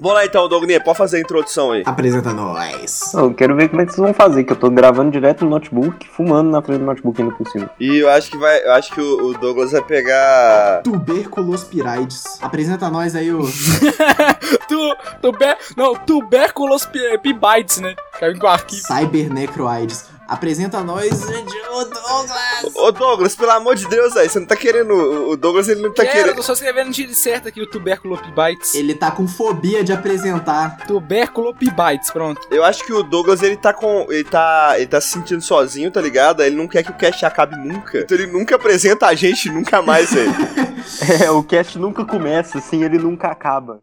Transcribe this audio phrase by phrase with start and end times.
[0.00, 1.82] Vamos lá então, Dogninha, pode fazer a introdução aí.
[1.84, 3.12] Apresenta nós.
[3.12, 5.50] Eu quero ver como é que vocês vão fazer, que eu tô gravando direto no
[5.50, 7.70] notebook, fumando na frente do notebook ainda por cima.
[7.78, 8.64] E eu acho que vai.
[8.64, 10.80] Eu acho que o, o Douglas vai pegar.
[10.84, 12.38] Tuberculospirides.
[12.40, 13.40] Apresenta nós aí o.
[14.68, 17.94] tu, tuber, não, tuberculos pi- pibites, né?
[18.18, 18.76] Caiu com aqui.
[18.76, 20.06] Cybernecroides.
[20.30, 22.76] Apresenta nós o Douglas.
[22.76, 24.94] Ô Douglas, pelo amor de Deus, aí, você não tá querendo.
[25.28, 26.36] O Douglas ele não tá Quero, eu querendo.
[26.36, 28.76] tô só escrevendo de certo aqui o tuberculopibites.
[28.76, 30.86] Ele tá com fobia de apresentar.
[30.86, 32.46] Tuberculopibites, pronto.
[32.48, 34.06] Eu acho que o Douglas ele tá com.
[34.08, 34.74] Ele tá.
[34.76, 36.44] Ele tá se sentindo sozinho, tá ligado?
[36.44, 37.98] Ele não quer que o cast acabe nunca.
[37.98, 40.30] Então ele nunca apresenta a gente nunca mais, velho.
[41.22, 43.78] É, o cast nunca começa, assim, ele nunca acaba.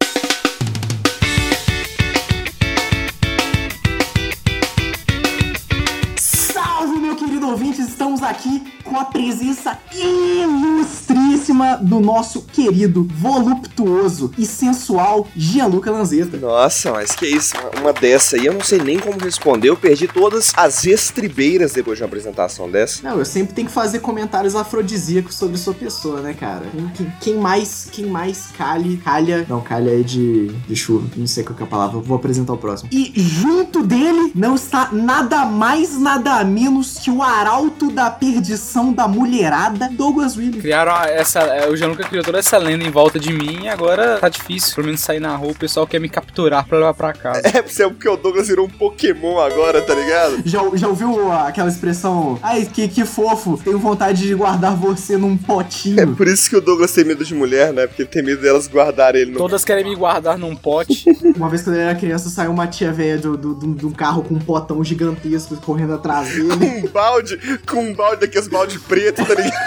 [7.48, 7.80] Salve, meu querido ouvinte!
[7.80, 16.36] Estamos aqui com a presença ilustríssima do nosso querido, voluptuoso e sensual Gianluca Lanzetta.
[16.36, 17.54] Nossa, mas que isso?
[17.80, 19.68] Uma dessa aí eu não sei nem como responder.
[19.68, 23.02] Eu perdi todas as estribeiras depois de uma apresentação dessa.
[23.08, 26.66] Não, eu sempre tenho que fazer comentários afrodisíacos sobre sua pessoa, né, cara?
[26.94, 29.46] Quem, quem- mais, quem mais calhe, calha...
[29.48, 32.58] Não, calha é de, de chuva, não sei qual é a palavra, vou apresentar o
[32.58, 32.88] próximo.
[32.92, 39.06] E junto dele não está nada mais, nada menos que o arauto da perdição da
[39.08, 40.60] mulherada, Douglas Williams.
[40.62, 41.40] Criaram a- essa.
[41.40, 44.74] é, O Gianluca criou toda essa lenda em volta de mim e agora tá difícil.
[44.74, 47.42] Pelo menos sair na rua, o pessoal quer me capturar pra levar pra casa.
[47.44, 50.42] É porque o Douglas virou um Pokémon agora, tá ligado?
[50.44, 52.38] Já, já ouviu aquela expressão?
[52.42, 56.14] Ai, que, que fofo, tenho vontade de guardar você num É potinho.
[56.16, 57.86] por isso que o Douglas tem medo de mulher, né?
[57.86, 59.38] Porque ele tem medo delas guardarem ele no.
[59.38, 61.04] Todas querem me guardar num pote.
[61.36, 63.90] Uma vez quando ele era criança, saiu uma tia velha do- do- do- de um
[63.92, 66.48] carro com um potão gigantesco correndo atrás dele.
[66.48, 67.38] Com um balde,
[67.70, 69.58] com um balde daqueles balde preto, tá ligado?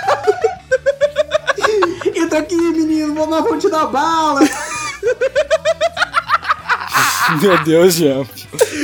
[2.15, 4.41] Entra aqui, menino, nós vamos te dar bala.
[7.41, 8.27] Meu Deus, Jean.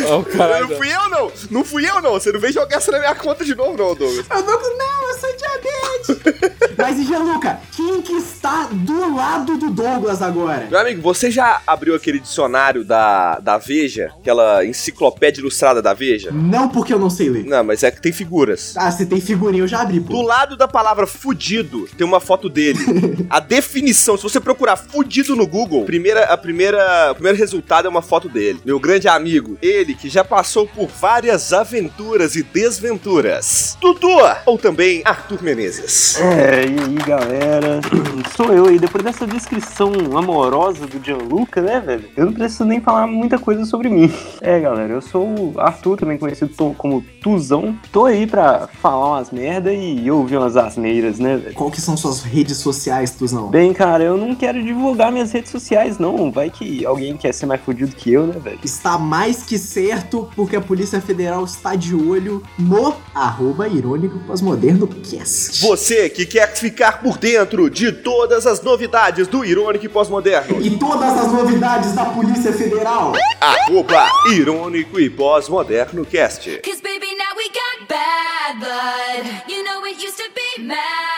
[0.07, 0.69] Ó, o caralho.
[0.69, 1.31] Não fui eu, não!
[1.51, 2.13] Não fui eu, não!
[2.13, 4.25] Você não vem jogar essa na minha conta de novo, não, Douglas.
[4.29, 6.53] Eu não, não, eu sou diabetes.
[6.77, 10.67] Mas, e Gianluca, quem que está do lado do Douglas agora?
[10.70, 14.11] Meu amigo, você já abriu aquele dicionário da, da Veja?
[14.20, 16.30] Aquela enciclopédia ilustrada da Veja?
[16.32, 17.45] Não porque eu não sei ler.
[17.45, 18.76] Não, mas é que tem figuras.
[18.77, 20.21] Ah, você tem figurinha, eu já abri, Do pô.
[20.21, 22.77] lado da palavra fudido, tem uma foto dele.
[23.30, 27.89] A definição, se você procurar fudido no Google, primeira, a primeira, o primeiro resultado é
[27.89, 28.60] uma foto dele.
[28.64, 33.77] Meu grande amigo, ele que já passou por várias aventuras e desventuras.
[33.82, 34.08] Dudu,
[34.45, 36.20] ou também Arthur Menezes.
[36.21, 37.82] É, aí, galera?
[38.36, 42.05] Sou eu aí, depois dessa descrição amorosa do Gianluca, né, velho?
[42.16, 44.11] Eu não preciso nem falar muita coisa sobre mim.
[44.39, 47.76] É, galera, eu sou o Arthur, também conhecido como Tuzão.
[47.92, 51.55] Tô aí pra falar umas merda e ouvir umas asneiras, né, velho?
[51.55, 53.49] Qual que são suas redes sociais, Tuzão?
[53.49, 56.32] Bem, cara, eu não quero divulgar minhas redes sociais, não.
[56.32, 58.60] Vai que alguém quer ser mais fudido que eu, né, velho?
[58.64, 64.88] Está mais que certo, porque a Polícia Federal está de olho no arroba irônico pós-moderno
[64.88, 65.61] cast.
[65.61, 70.61] Você que quer ficar por dentro de todas as novidades do Irônico e Pós-Moderno.
[70.61, 73.13] E todas as novidades da Polícia Federal.
[73.39, 76.61] Arroba Irônico e Pós-Moderno Cast.
[76.63, 79.43] Cause baby, now we got bad blood.
[79.49, 81.17] You know it used to be mad.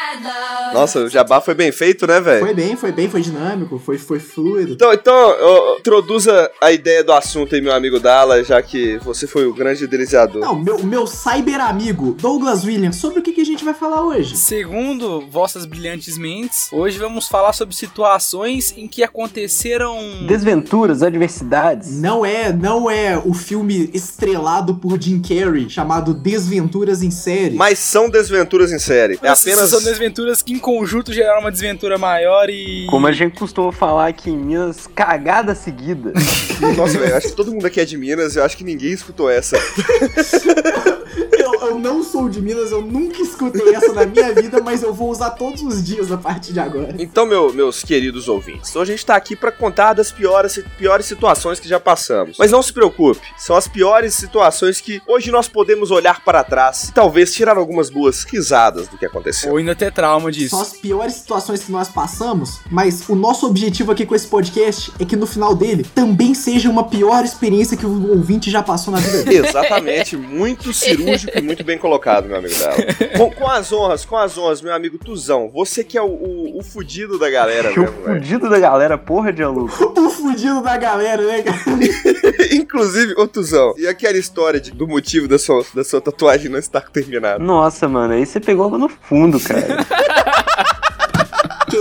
[0.73, 2.45] Nossa, o jabá foi bem feito, né, velho?
[2.45, 4.73] Foi bem, foi bem, foi dinâmico, foi, foi fluido.
[4.73, 9.25] Então, então ó, introduza a ideia do assunto aí, meu amigo Dala, já que você
[9.25, 10.41] foi o grande deliciador.
[10.41, 14.03] Não, meu, meu cyber amigo Douglas Williams, sobre o que, que a gente vai falar
[14.03, 14.35] hoje?
[14.37, 20.25] Segundo vossas brilhantes mentes, hoje vamos falar sobre situações em que aconteceram.
[20.27, 21.99] Desventuras, adversidades.
[21.99, 27.55] Não é, não é o filme estrelado por Jim Carrey chamado Desventuras em Série.
[27.55, 29.19] Mas são desventuras em série.
[29.21, 29.69] É apenas.
[29.69, 30.08] São desventuras
[30.45, 32.85] que em conjunto geraram uma desventura maior e.
[32.89, 36.13] Como a gente costuma falar aqui em Minas, cagada seguida.
[36.75, 39.29] Nossa, velho, acho que todo mundo aqui é de Minas, eu acho que ninguém escutou
[39.29, 39.57] essa.
[41.61, 45.09] Eu, não sou de Minas, eu nunca escutei essa na minha vida, mas eu vou
[45.11, 46.95] usar todos os dias a partir de agora.
[46.97, 51.05] Então, meu- meus queridos ouvintes, hoje a gente tá aqui pra contar das piores, piores
[51.05, 52.37] situações que já passamos.
[52.37, 56.89] Mas não se preocupe, são as piores situações que hoje nós podemos olhar para trás
[56.89, 59.51] e talvez tirar algumas boas risadas do que aconteceu.
[59.51, 60.49] Ou ainda ter trauma disso.
[60.51, 64.91] São as piores situações que nós passamos, mas o nosso objetivo aqui com esse podcast
[64.99, 68.93] é que no final dele também seja uma pior experiência que o ouvinte já passou
[68.93, 69.47] na vida dele.
[69.49, 72.75] Exatamente, muito cirúrgico e muito bem colocado, meu amigo Dala.
[73.17, 76.59] Com, com as honras, com as honras, meu amigo Tuzão, você que é o, o,
[76.59, 78.19] o fudido da galera Que o mesmo, velho.
[78.21, 79.73] fudido da galera, porra, Gianluca.
[79.99, 81.57] o fudido da galera, né, cara?
[82.53, 86.59] Inclusive, ô Tuzão, e aquela história de- do motivo da sua, da sua tatuagem não
[86.59, 87.43] estar terminada?
[87.43, 89.85] Nossa, mano, aí você pegou no fundo, cara.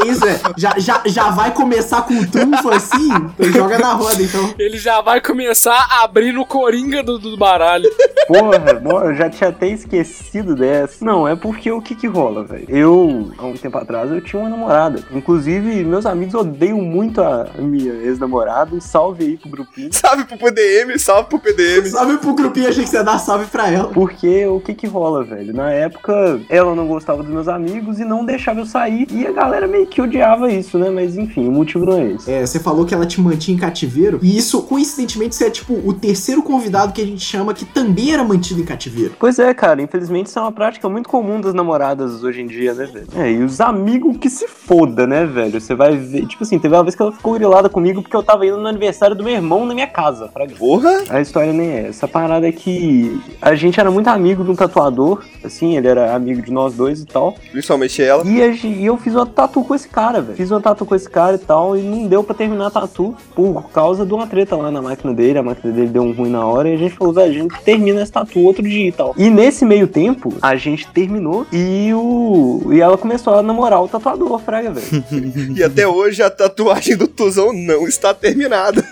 [0.02, 0.40] Que isso, é?
[0.56, 3.08] Já, já, já vai começar com o trunfo assim?
[3.38, 4.54] Então joga na roda, então.
[4.58, 7.88] Ele já vai começar abrindo o coringa do, do baralho.
[8.26, 11.04] Porra, bom, eu já tinha até esquecido dessa.
[11.04, 12.66] Não, é porque o que que rola, velho?
[12.68, 15.02] Eu, há um tempo atrás, eu tinha uma namorada.
[15.10, 18.74] Inclusive, meus amigos odeiam muito a minha ex-namorada.
[18.74, 19.88] Um salve aí pro grupinho.
[19.92, 21.86] Salve pro PDM, salve pro PDM.
[21.86, 23.88] Salve pro grupinho, achei que você ia dar salve pra ela.
[23.88, 25.54] Porque o que que rola, velho?
[25.54, 29.06] Na época, ela não gostava dos meus amigos e não deixava eu sair.
[29.10, 30.90] E a galera meio que odiava isso, né?
[30.90, 32.30] Mas enfim, o motivo não é esse.
[32.30, 34.18] É, você falou que ela te mantinha em cativeiro.
[34.22, 38.12] E isso, coincidentemente, você é tipo o terceiro convidado que a gente chama que também
[38.12, 39.14] era mantido em cativeiro.
[39.18, 42.74] Pois é, cara, infelizmente isso é uma prática muito comum das namoradas hoje em dia,
[42.74, 43.06] né, velho?
[43.16, 45.60] É, e os amigos que se foda, né, velho?
[45.60, 46.26] Você vai ver.
[46.26, 48.66] Tipo assim, teve uma vez que ela ficou grilada comigo porque eu tava indo no
[48.66, 50.54] aniversário do meu irmão na minha casa, fraga.
[50.56, 51.04] Porra!
[51.08, 52.06] A história nem é essa.
[52.06, 56.14] A parada é que a gente era muito amigo de um tatuador, assim, ele era
[56.14, 57.34] amigo de nós dois e tal.
[57.50, 58.26] Principalmente ela.
[58.26, 60.36] E, a e eu fiz uma tatu com esse cara, velho.
[60.36, 63.16] Fiz uma tatu com esse cara e tal, e não deu pra terminar a tatu
[63.34, 65.38] por causa de uma treta lá na máquina dele.
[65.38, 67.62] A máquina dele deu um ruim na hora e a gente falou, velho, a gente
[67.62, 69.14] termina essa tatu outro dia e tal.
[69.16, 72.72] E nesse meio tempo, a gente terminou e o.
[72.72, 75.04] E ela começou a namorar o tatuador, fraga, velho.
[75.58, 78.84] E até hoje a tatuagem do Tuzão não está terminada.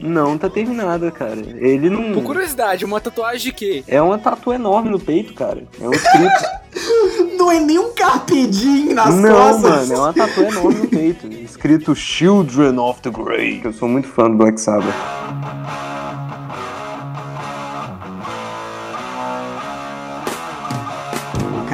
[0.00, 1.40] não tá terminada, cara.
[1.58, 2.12] Ele não.
[2.12, 3.84] Por curiosidade, uma tatuagem de quê?
[3.88, 5.62] É uma tatu enorme no peito, cara.
[5.80, 6.44] É um escrito.
[7.36, 9.88] Não é nem um carpedim nas Não, costas.
[9.88, 11.26] mano, é uma tatu enorme no peito.
[11.26, 13.60] Escrito Children of the Grey.
[13.64, 14.94] Eu sou muito fã do Black Sabbath.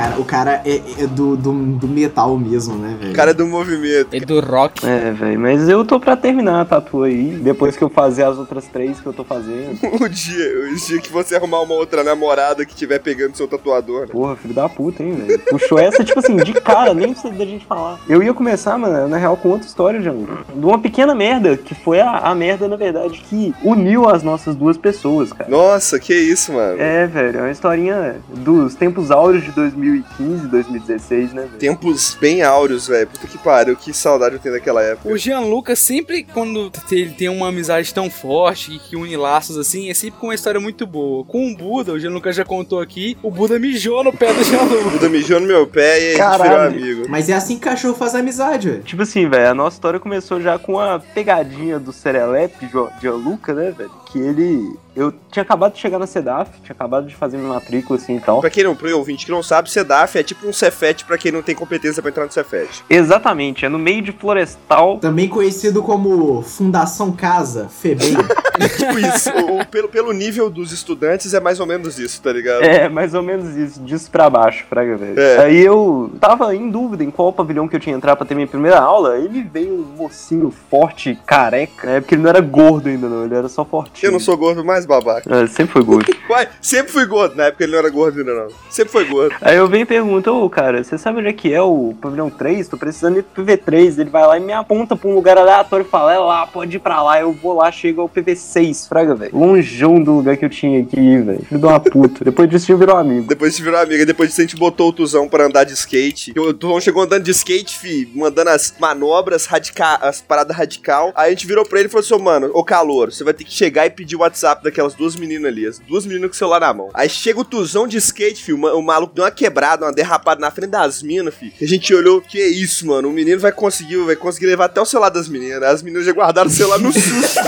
[0.02, 3.14] Cara, o cara é, é do, do, do metal mesmo, né, velho?
[3.14, 4.08] Cara do movimento.
[4.12, 4.84] Ele do rock.
[4.87, 7.28] É, velho, mas eu tô pra terminar a tatu aí.
[7.43, 9.78] Depois que eu fazer as outras três que eu tô fazendo.
[10.02, 14.02] O dia, o dia que você arrumar uma outra namorada que estiver pegando seu tatuador.
[14.02, 14.06] né?
[14.08, 15.38] Porra, filho da puta, hein, velho.
[15.38, 18.00] Puxou essa, tipo assim, de cara, nem precisa da gente falar.
[18.08, 20.26] Eu ia começar, mano, na real, com outra história, João.
[20.55, 24.56] De uma pequena merda, que foi a, a merda, na verdade, que uniu as nossas
[24.56, 25.48] duas pessoas, cara.
[25.48, 26.81] Nossa, que isso, mano.
[26.81, 29.52] É, velho, é uma historinha dos tempos áureos de
[30.00, 31.59] 2015, 2016, né, velho?
[31.59, 33.06] Tempos bem áureos, velho.
[33.06, 35.09] Puta que pariu, que saudade eu tenho daquela época.
[35.09, 39.91] O Gianluca sempre, quando ele tem uma amizade tão forte e que une laços assim,
[39.91, 41.25] é sempre com uma história muito boa.
[41.25, 44.44] Com o Buda, o Gianluca já contou aqui, o Buda mijou no pé do O
[44.44, 44.91] Gianluca.
[44.91, 46.77] Buda mijou no meu pé e a gente virou Caralho.
[46.77, 47.06] amigo.
[47.09, 48.83] Mas é assim que cachorro faz amizade, velho.
[48.83, 53.53] Tipo assim, velho, a nossa história começou já com a pegadinha do Serelepe, de Gianluca,
[53.53, 54.01] né, velho?
[54.12, 54.76] Que ele.
[54.94, 58.20] Eu tinha acabado de chegar na CEDAF, tinha acabado de fazer minha matrícula assim e
[58.20, 58.41] tal.
[58.43, 61.32] Pra quem não, pro ouvinte que não sabe, CEDAF é tipo um Cefet pra quem
[61.32, 62.85] não tem competência pra entrar no Cefet.
[62.91, 64.99] Exatamente, é no meio de florestal.
[64.99, 68.17] Também conhecido como Fundação Casa, FEBEM.
[68.76, 69.31] tipo isso.
[69.31, 72.62] O- o- pelo, pelo nível dos estudantes é mais ou menos isso, tá ligado?
[72.62, 75.19] É, mais ou menos isso, disso pra baixo, fraga, velho.
[75.19, 75.38] É.
[75.44, 78.35] Aí eu tava em dúvida em qual pavilhão que eu tinha que entrar pra ter
[78.35, 79.19] minha primeira aula.
[79.20, 82.00] Me veio um mocinho forte, careca, né?
[82.00, 84.01] Porque ele não era gordo ainda, não, ele era só fortinho.
[84.06, 85.34] Eu não sou gordo mais babaca.
[85.34, 86.14] É, sempre foi gordo.
[86.28, 87.34] Uai, sempre fui gordo.
[87.37, 88.49] Na época ele não era gordo ainda, não.
[88.70, 89.34] Sempre foi gordo.
[89.40, 92.31] Aí eu venho e pergunto, ô cara, você sabe onde é que é o pavilhão
[92.31, 92.69] 3?
[92.69, 93.99] Tô precisando ir pro PV3.
[93.99, 96.76] Ele vai lá e me aponta pra um lugar aleatório e fala, é lá, pode
[96.76, 97.20] ir pra lá.
[97.20, 99.37] Eu vou lá, chego ao PV6, fraga, velho.
[99.37, 101.44] Longeão do lugar que eu tinha que ir, velho.
[101.44, 102.25] Filho de uma puta.
[102.25, 103.26] Depois disso, a gente virou amigo.
[103.28, 106.32] Depois de virou amiga, depois disso a gente botou o Tuzão pra andar de skate.
[106.38, 111.12] O Tuzão chegou andando de skate, fi, mandando as manobras radical, as paradas radical.
[111.14, 113.32] Aí a gente virou pra ele e falou assim, ô, mano, ô calor, você vai
[113.32, 116.34] ter que chegar e pedir o WhatsApp daquelas duas meninas ali, as duas meninas com
[116.34, 116.91] o celular na mão.
[116.94, 119.93] Aí chega o Tuzão de skate, fi, o, ma- o maluco deu uma quebrada, uma
[119.93, 121.53] derrapada na frente das minas, fi.
[121.61, 124.65] E a gente olhou, que é isso, mano, o menino vai conseguir, vai conseguir levar
[124.67, 125.63] até o celular das meninas.
[125.63, 127.41] As meninas já guardaram o celular no susto.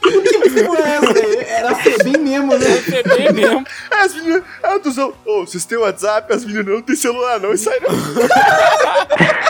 [0.00, 1.40] que porra é essa, velho?
[1.40, 2.66] Era FEBEM mesmo, né?
[3.18, 3.64] É mesmo.
[3.90, 6.32] Aí as meninas, aí o Tuzão, ô, vocês têm WhatsApp?
[6.32, 7.90] As meninas não têm celular não, isso aí não.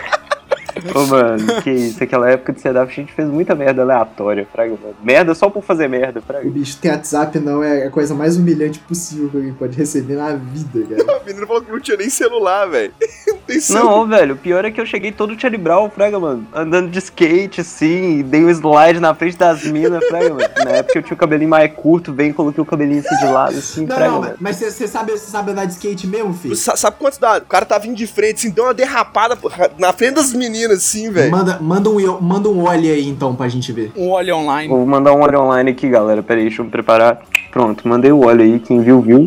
[0.94, 2.02] Ô, mano, que isso.
[2.02, 4.94] Aquela época de CEDAF a gente fez muita merda aleatória, fraga, mano.
[5.02, 6.46] Merda só por fazer merda, fraga.
[6.46, 10.14] O bicho ter WhatsApp não é a coisa mais humilhante possível que alguém pode receber
[10.16, 11.20] na vida, cara.
[11.20, 12.92] A menina falou que não tinha nem celular, velho.
[13.26, 13.84] Não tem celular.
[13.84, 16.46] Não, velho, o pior é que eu cheguei todo Charlie Brown, fraga, mano.
[16.54, 20.48] Andando de skate, assim, e dei um slide na frente das minas, fraga, mano.
[20.64, 23.58] Na época eu tinha o cabelinho mais curto, bem, coloquei o cabelinho assim de lado,
[23.58, 24.34] assim, Não, fraga, não, mano.
[24.38, 26.54] mas você sabe, cê sabe andar de skate mesmo, filho?
[26.54, 27.38] Sa- Sabe quantos dá?
[27.38, 29.36] O cara tá vindo de frente, assim, deu uma derrapada
[29.78, 31.30] na frente das meninas, assim, velho.
[31.30, 33.92] Manda, manda, um, manda um olho aí então pra gente ver.
[33.96, 34.68] Um óleo online.
[34.68, 36.22] Vou mandar um óleo online aqui, galera.
[36.22, 37.20] Pera aí, deixa eu me preparar.
[37.50, 39.26] Pronto, mandei o óleo aí, quem viu, viu.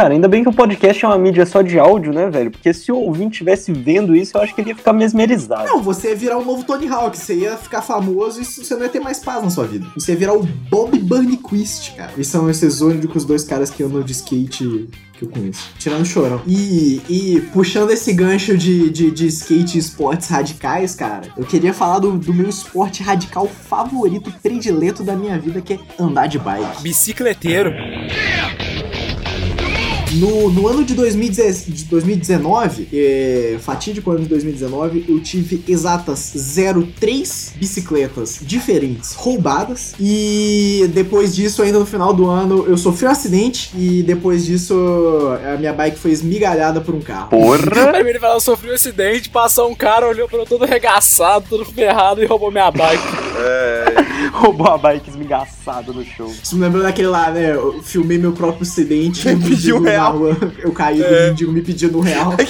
[0.00, 0.14] Cara!
[0.14, 2.50] Ainda bem que o podcast é uma mídia só de áudio, né, velho?
[2.50, 5.66] Porque se o ouvinte estivesse vendo isso, eu acho que ele ia ficar mesmerizado.
[5.66, 8.84] Não, você ia virar o novo Tony Hawk, você ia ficar famoso e você não
[8.84, 9.86] ia ter mais paz na sua vida.
[9.94, 12.12] Você ia virar o Bob Burnquist, cara.
[12.16, 15.68] E são esses únicos dois caras que andam de skate que eu conheço.
[15.78, 16.40] Tirando o chorão.
[16.46, 21.74] E, e puxando esse gancho de, de, de skate e esportes radicais, cara, eu queria
[21.74, 26.38] falar do, do meu esporte radical favorito, predileto da minha vida, que é andar de
[26.38, 26.82] bike.
[26.82, 27.70] Bicicleteiro.
[30.14, 36.32] No, no ano de, 2010 de 2019, é, fatídico ano de 2019, eu tive exatas
[36.98, 39.94] 03 bicicletas diferentes roubadas.
[40.00, 43.70] E depois disso, ainda no final do ano, eu sofri um acidente.
[43.76, 44.74] E depois disso,
[45.52, 47.28] a minha bike foi esmigalhada por um carro.
[47.30, 47.92] Porra!
[47.94, 51.46] Aí ele falou, eu sofri um acidente, passou um cara, olhou pra eu todo arregaçado,
[51.48, 53.02] todo ferrado e roubou minha bike.
[54.32, 56.30] Roubou a bike esmigaçada no show.
[56.30, 57.54] Isso me lembrou daquele lá, né?
[57.54, 59.28] Eu filmei meu próprio acidente.
[59.28, 60.36] Um pediu na real.
[60.62, 61.06] Eu caí, É.
[61.06, 62.34] o mendigo me pedindo um real.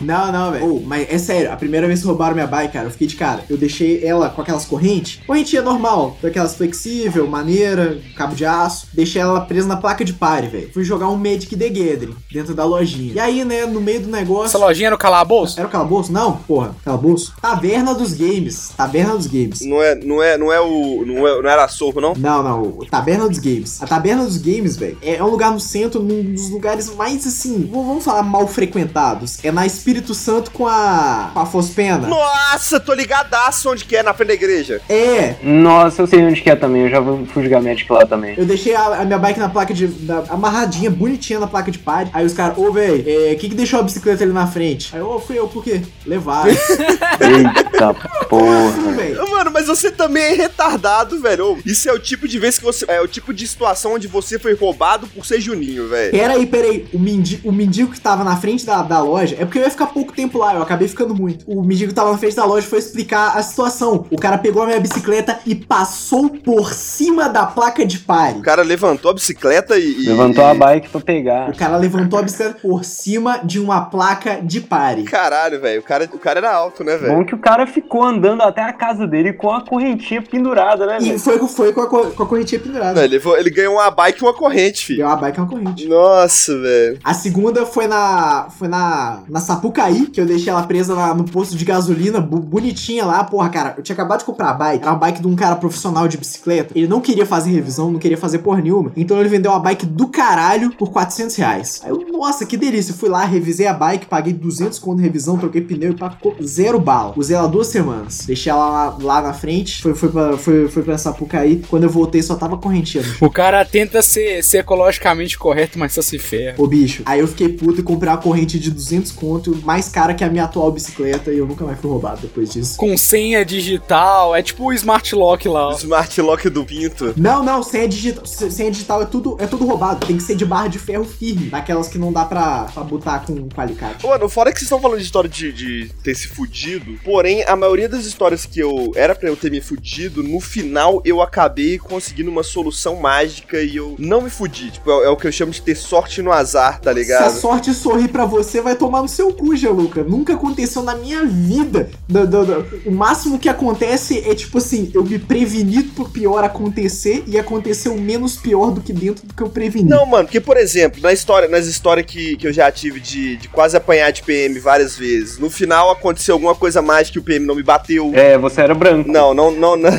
[0.00, 0.76] Não, não, velho.
[0.76, 3.16] Oh, mas é sério, a primeira vez que roubaram minha bike, cara, eu fiquei de
[3.16, 3.44] cara.
[3.48, 8.88] Eu deixei ela com aquelas correntes, correntinha normal, daquelas flexível, maneira, cabo de aço.
[8.92, 10.70] Deixei ela presa na placa de pare, velho.
[10.72, 13.14] Fui jogar um Magic The Gathering dentro da lojinha.
[13.14, 14.46] E aí, né, no meio do negócio.
[14.46, 15.58] Essa lojinha era o calabouço?
[15.58, 16.12] Era o calabouço?
[16.12, 17.34] Não, porra, calabouço.
[17.40, 18.72] Taverna dos Games.
[18.76, 19.60] Taverna dos Games.
[19.62, 21.04] Não é, não é, não é o.
[21.06, 22.14] Não, é, não era sorro, não?
[22.16, 23.82] Não, não, o Taberna dos Games.
[23.82, 27.68] A Taberna dos Games, velho, é um lugar no centro, num dos lugares mais assim,
[27.70, 29.38] vamos falar mal frequentados.
[29.42, 31.30] É na Espírito Santo com a.
[31.32, 32.06] com a Fospena.
[32.08, 34.80] Nossa, tô ligadaço onde que é, na frente da igreja.
[34.88, 37.02] É, Nossa, eu sei onde que é também, eu já
[37.32, 38.34] fui jogar Magic lá também.
[38.36, 39.86] eu deixei a, a minha bike na placa de.
[39.86, 42.10] da- amarradinha, bonitinha na placa de pad.
[42.12, 44.94] Aí os caras, ô, velho, o que que deixou a bicicleta ali na frente?
[44.94, 45.80] Aí, ô, fui eu, por quê?
[46.04, 46.50] Levaram.
[47.20, 47.94] Eita
[48.28, 49.26] porra.
[49.30, 51.58] Mano, mas você também é retardado, velho.
[51.64, 52.84] Isso é o tipo de vez que você.
[52.88, 56.10] É o tipo de situação onde você foi roubado por ser Juninho, velho.
[56.12, 56.86] Peraí, peraí.
[56.92, 59.36] O, mendi o mendigo que tava na frente da, da loja.
[59.38, 61.44] É porque eu ia ficar pouco tempo lá, eu acabei ficando muito.
[61.50, 64.06] O mendigo que tava na frente da loja foi explicar a situação.
[64.10, 68.38] O cara pegou a minha bicicleta e passou por cima da placa de pare.
[68.38, 70.04] O cara levantou a bicicleta e.
[70.04, 71.50] e- Levantou a e- bike pra pegar.
[71.50, 75.02] O cara levantou a bicicleta por cima de uma placa de pare.
[75.04, 75.80] Caralho, velho.
[75.80, 77.14] O cara, o cara era alto, né, velho?
[77.14, 80.98] Bom que o cara ficou andando até a casa dele com a correntinha pendurada, né,
[81.00, 81.18] E velho?
[81.18, 83.04] foi, foi com, a, co- com a correntinha pendurada.
[83.04, 84.98] Ele, ele ganhou uma bike e uma corrente, filho.
[84.98, 85.86] Deu uma bike e uma corrente.
[85.88, 86.98] Nossa, velho.
[87.04, 88.48] A segunda foi na.
[88.58, 89.22] Foi na.
[89.28, 93.24] Na Sapucaí, que eu deixei ela presa lá no posto de gasolina, bonitinha lá.
[93.24, 94.82] Porra, cara, eu tinha acabado de comprar a bike.
[94.82, 96.72] Era uma bike de um cara profissional de bicicleta.
[96.76, 98.92] Ele não queria fazer revisão, não queria fazer porra nenhuma.
[98.96, 101.80] Então ele vendeu uma bike do caralho por 400 reais.
[101.84, 102.94] Aí eu, nossa, que delícia.
[102.94, 106.78] Fui lá, revisei a bike, paguei 200 conto de revisão, troquei pneu e ficou zero
[106.78, 107.14] bala.
[107.16, 108.24] Usei ela duas semanas.
[108.26, 111.62] Deixei ela lá, lá na frente, foi, foi, pra, foi, foi pra Sapucaí.
[111.68, 113.04] Quando eu voltei, só tava correntinha.
[113.20, 116.54] O cara tenta ser, ser ecologicamente correto, mas só se ferra.
[116.58, 120.14] Ô bicho, aí eu fiquei puto e comprei uma corrente de 200 conto, mais cara
[120.14, 122.76] que a minha atual bicicleta, e eu nunca mais fui roubado depois disso.
[122.76, 125.68] Com senha digital, é tipo o Smart Lock lá.
[125.68, 125.76] O ó.
[125.76, 127.14] Smart Lock do Pinto.
[127.16, 130.06] Não, não, senha digital, senha digital é tudo, é tudo roubado.
[130.06, 133.24] Tem que ser de barra de ferro firme, daquelas que não dá pra, pra botar
[133.26, 134.06] com, com alicate.
[134.06, 137.56] Mano, fora que vocês estão falando de história de, de ter se fudido, porém, a
[137.56, 141.78] maioria das histórias que eu era pra eu ter me fudido, no final eu acabei
[141.78, 144.70] conseguindo uma solução mágica e eu não me fudi.
[144.70, 147.00] Tipo, é, é o que eu chamo de ter sorte no azar, tá Se a
[147.00, 147.40] ligado?
[147.40, 150.02] sorte sorrir pra você, vai tomar no seu cu, Luca.
[150.02, 151.88] Nunca aconteceu na minha vida.
[152.08, 156.44] Do- do- do- O máximo que acontece é tipo assim, eu me preveni pro pior
[156.44, 159.88] acontecer e aconteceu menos pior do que dentro do que eu preveni.
[159.88, 163.36] Não, mano, porque, por exemplo, na história, nas histórias que, que eu já tive de,
[163.36, 167.22] de quase apanhar de PM várias vezes, no final aconteceu alguma coisa mágica que o
[167.22, 168.10] PM não me bateu.
[168.14, 169.10] É, você era branco.
[169.10, 169.90] Não, não, não, não.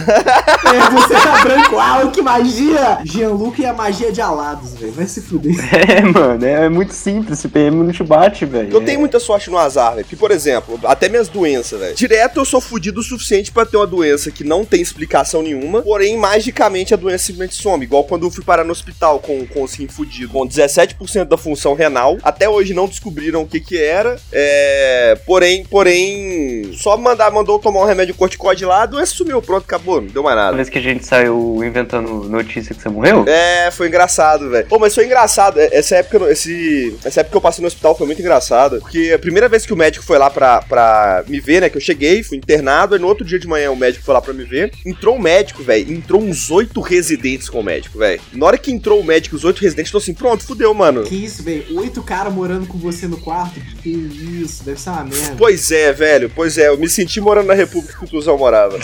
[0.68, 3.00] É, você tá branco, ah, que magia!
[3.06, 4.92] Jean-Luc e a magia de alados, velho.
[4.92, 5.56] Vai se fuder.
[5.88, 7.40] É, mano, é muito simples.
[7.40, 8.72] Esse PM não te bate, velho.
[8.72, 10.04] Eu tenho muita sorte no azar, velho.
[10.04, 11.96] Porque, por exemplo, até minhas doenças, velho.
[11.96, 15.82] Direto eu sou fudido o suficiente pra ter uma doença que não tem explicação nenhuma,
[15.82, 17.84] porém, magicamente a doença simplesmente some.
[17.84, 21.38] Igual quando eu fui parar no hospital com, com o sim fudido, com 17% da
[21.38, 21.74] função
[22.24, 24.18] Até hoje não descobriram o que que era.
[24.32, 25.18] É.
[25.26, 30.02] Porém, porém, só mandar, mandou tomar um remédio corticoide lá, a doença sumiu, pronto, acabou,
[30.02, 30.56] não deu mais A nada.
[30.58, 33.26] vez que a gente saiu inventando notícia que você morreu?
[33.28, 34.68] É, foi engraçado, velho.
[34.68, 35.60] Pô, mas foi engraçado.
[35.60, 38.80] É, Essa época, esse, essa época que eu passei no hospital foi muito engraçada.
[38.80, 41.70] Porque a primeira vez que o médico foi lá pra, pra me ver, né?
[41.70, 42.96] Que eu cheguei, fui internado.
[42.96, 44.72] Aí no outro dia de manhã o médico foi lá pra me ver.
[44.86, 45.92] Entrou o médico, velho.
[45.94, 48.22] Entrou uns oito residentes com o médico, velho.
[48.34, 51.04] Na hora que entrou o médico, os oito residentes, tô assim, pronto, fudeu, mano.
[51.04, 51.66] Que isso, velho?
[51.78, 53.62] Oito caras morando com você no quarto.
[53.92, 55.36] Que isso, deve ser uma merda.
[55.38, 58.78] Pois é, velho, pois é, eu me senti morando na república que o Tuzão morava.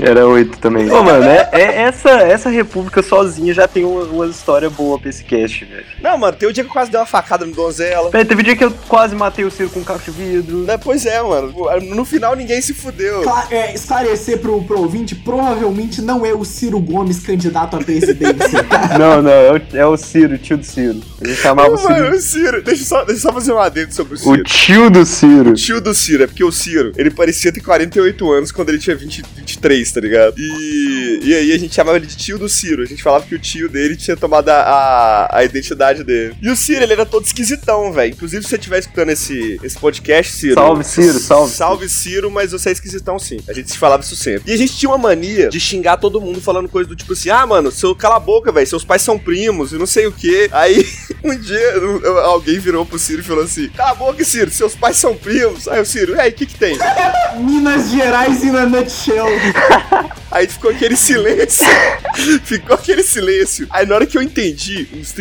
[0.00, 0.90] Era oito também.
[0.90, 5.10] Ô, mano, é, é- essa, essa república sozinha já tem uma, uma história boa pra
[5.10, 5.84] esse cast, velho.
[6.02, 8.10] Não, mano, tem um dia que eu quase dei uma facada no donzela.
[8.10, 10.58] Peraí, teve um dia que eu quase matei o Ciro com um caco de vidro.
[10.64, 11.52] Né, Pois é, mano.
[11.94, 13.22] No final ninguém se fudeu.
[13.22, 18.62] Cla- é, esclarecer pro, pro ouvinte, provavelmente não é o Ciro Gomes candidato à presidência,
[18.64, 18.84] tá?
[18.98, 21.00] Não, não, é o, é o Ciro, o tio do Ciro.
[21.20, 22.16] Ele chamava o Mano, Ciro.
[22.16, 24.44] o Ciro, deixa eu, só, deixa eu só fazer um adendo sobre o O Ciro.
[24.44, 25.50] tio do Ciro.
[25.50, 28.78] O tio do Ciro, é porque o Ciro, ele parecia ter 48 anos quando ele
[28.78, 30.34] tinha 20, 23, tá ligado?
[30.38, 32.82] E, e aí a gente chamava ele de tio do Ciro.
[32.82, 36.34] A gente falava que o tio dele tinha tomado a, a, a identidade dele.
[36.40, 38.12] E o Ciro, ele era todo esquisitão, velho.
[38.12, 40.54] Inclusive, se você estiver escutando esse, esse podcast, Ciro.
[40.54, 41.52] Salve, Ciro, salve.
[41.52, 43.38] Salve, Ciro, mas você é esquisitão sim.
[43.48, 44.50] A gente se falava isso sempre.
[44.50, 47.30] E a gente tinha uma mania de xingar todo mundo falando coisa do tipo assim:
[47.30, 48.66] ah, mano, seu cala a boca, velho.
[48.66, 50.48] Seus pais são primos e não sei o quê.
[50.52, 50.86] Aí,
[51.24, 51.60] um dia,
[52.24, 55.68] alguém virou pro Ciro e falou assim: cala a boca, Ciro, seus pais são primos.
[55.68, 56.76] Aí o Ciro, e aí, o que que tem?
[57.38, 59.26] Minas Gerais in a nutshell.
[60.34, 61.64] Aí ficou aquele silêncio.
[62.42, 63.68] ficou aquele silêncio.
[63.70, 65.14] Aí na hora que eu entendi, uns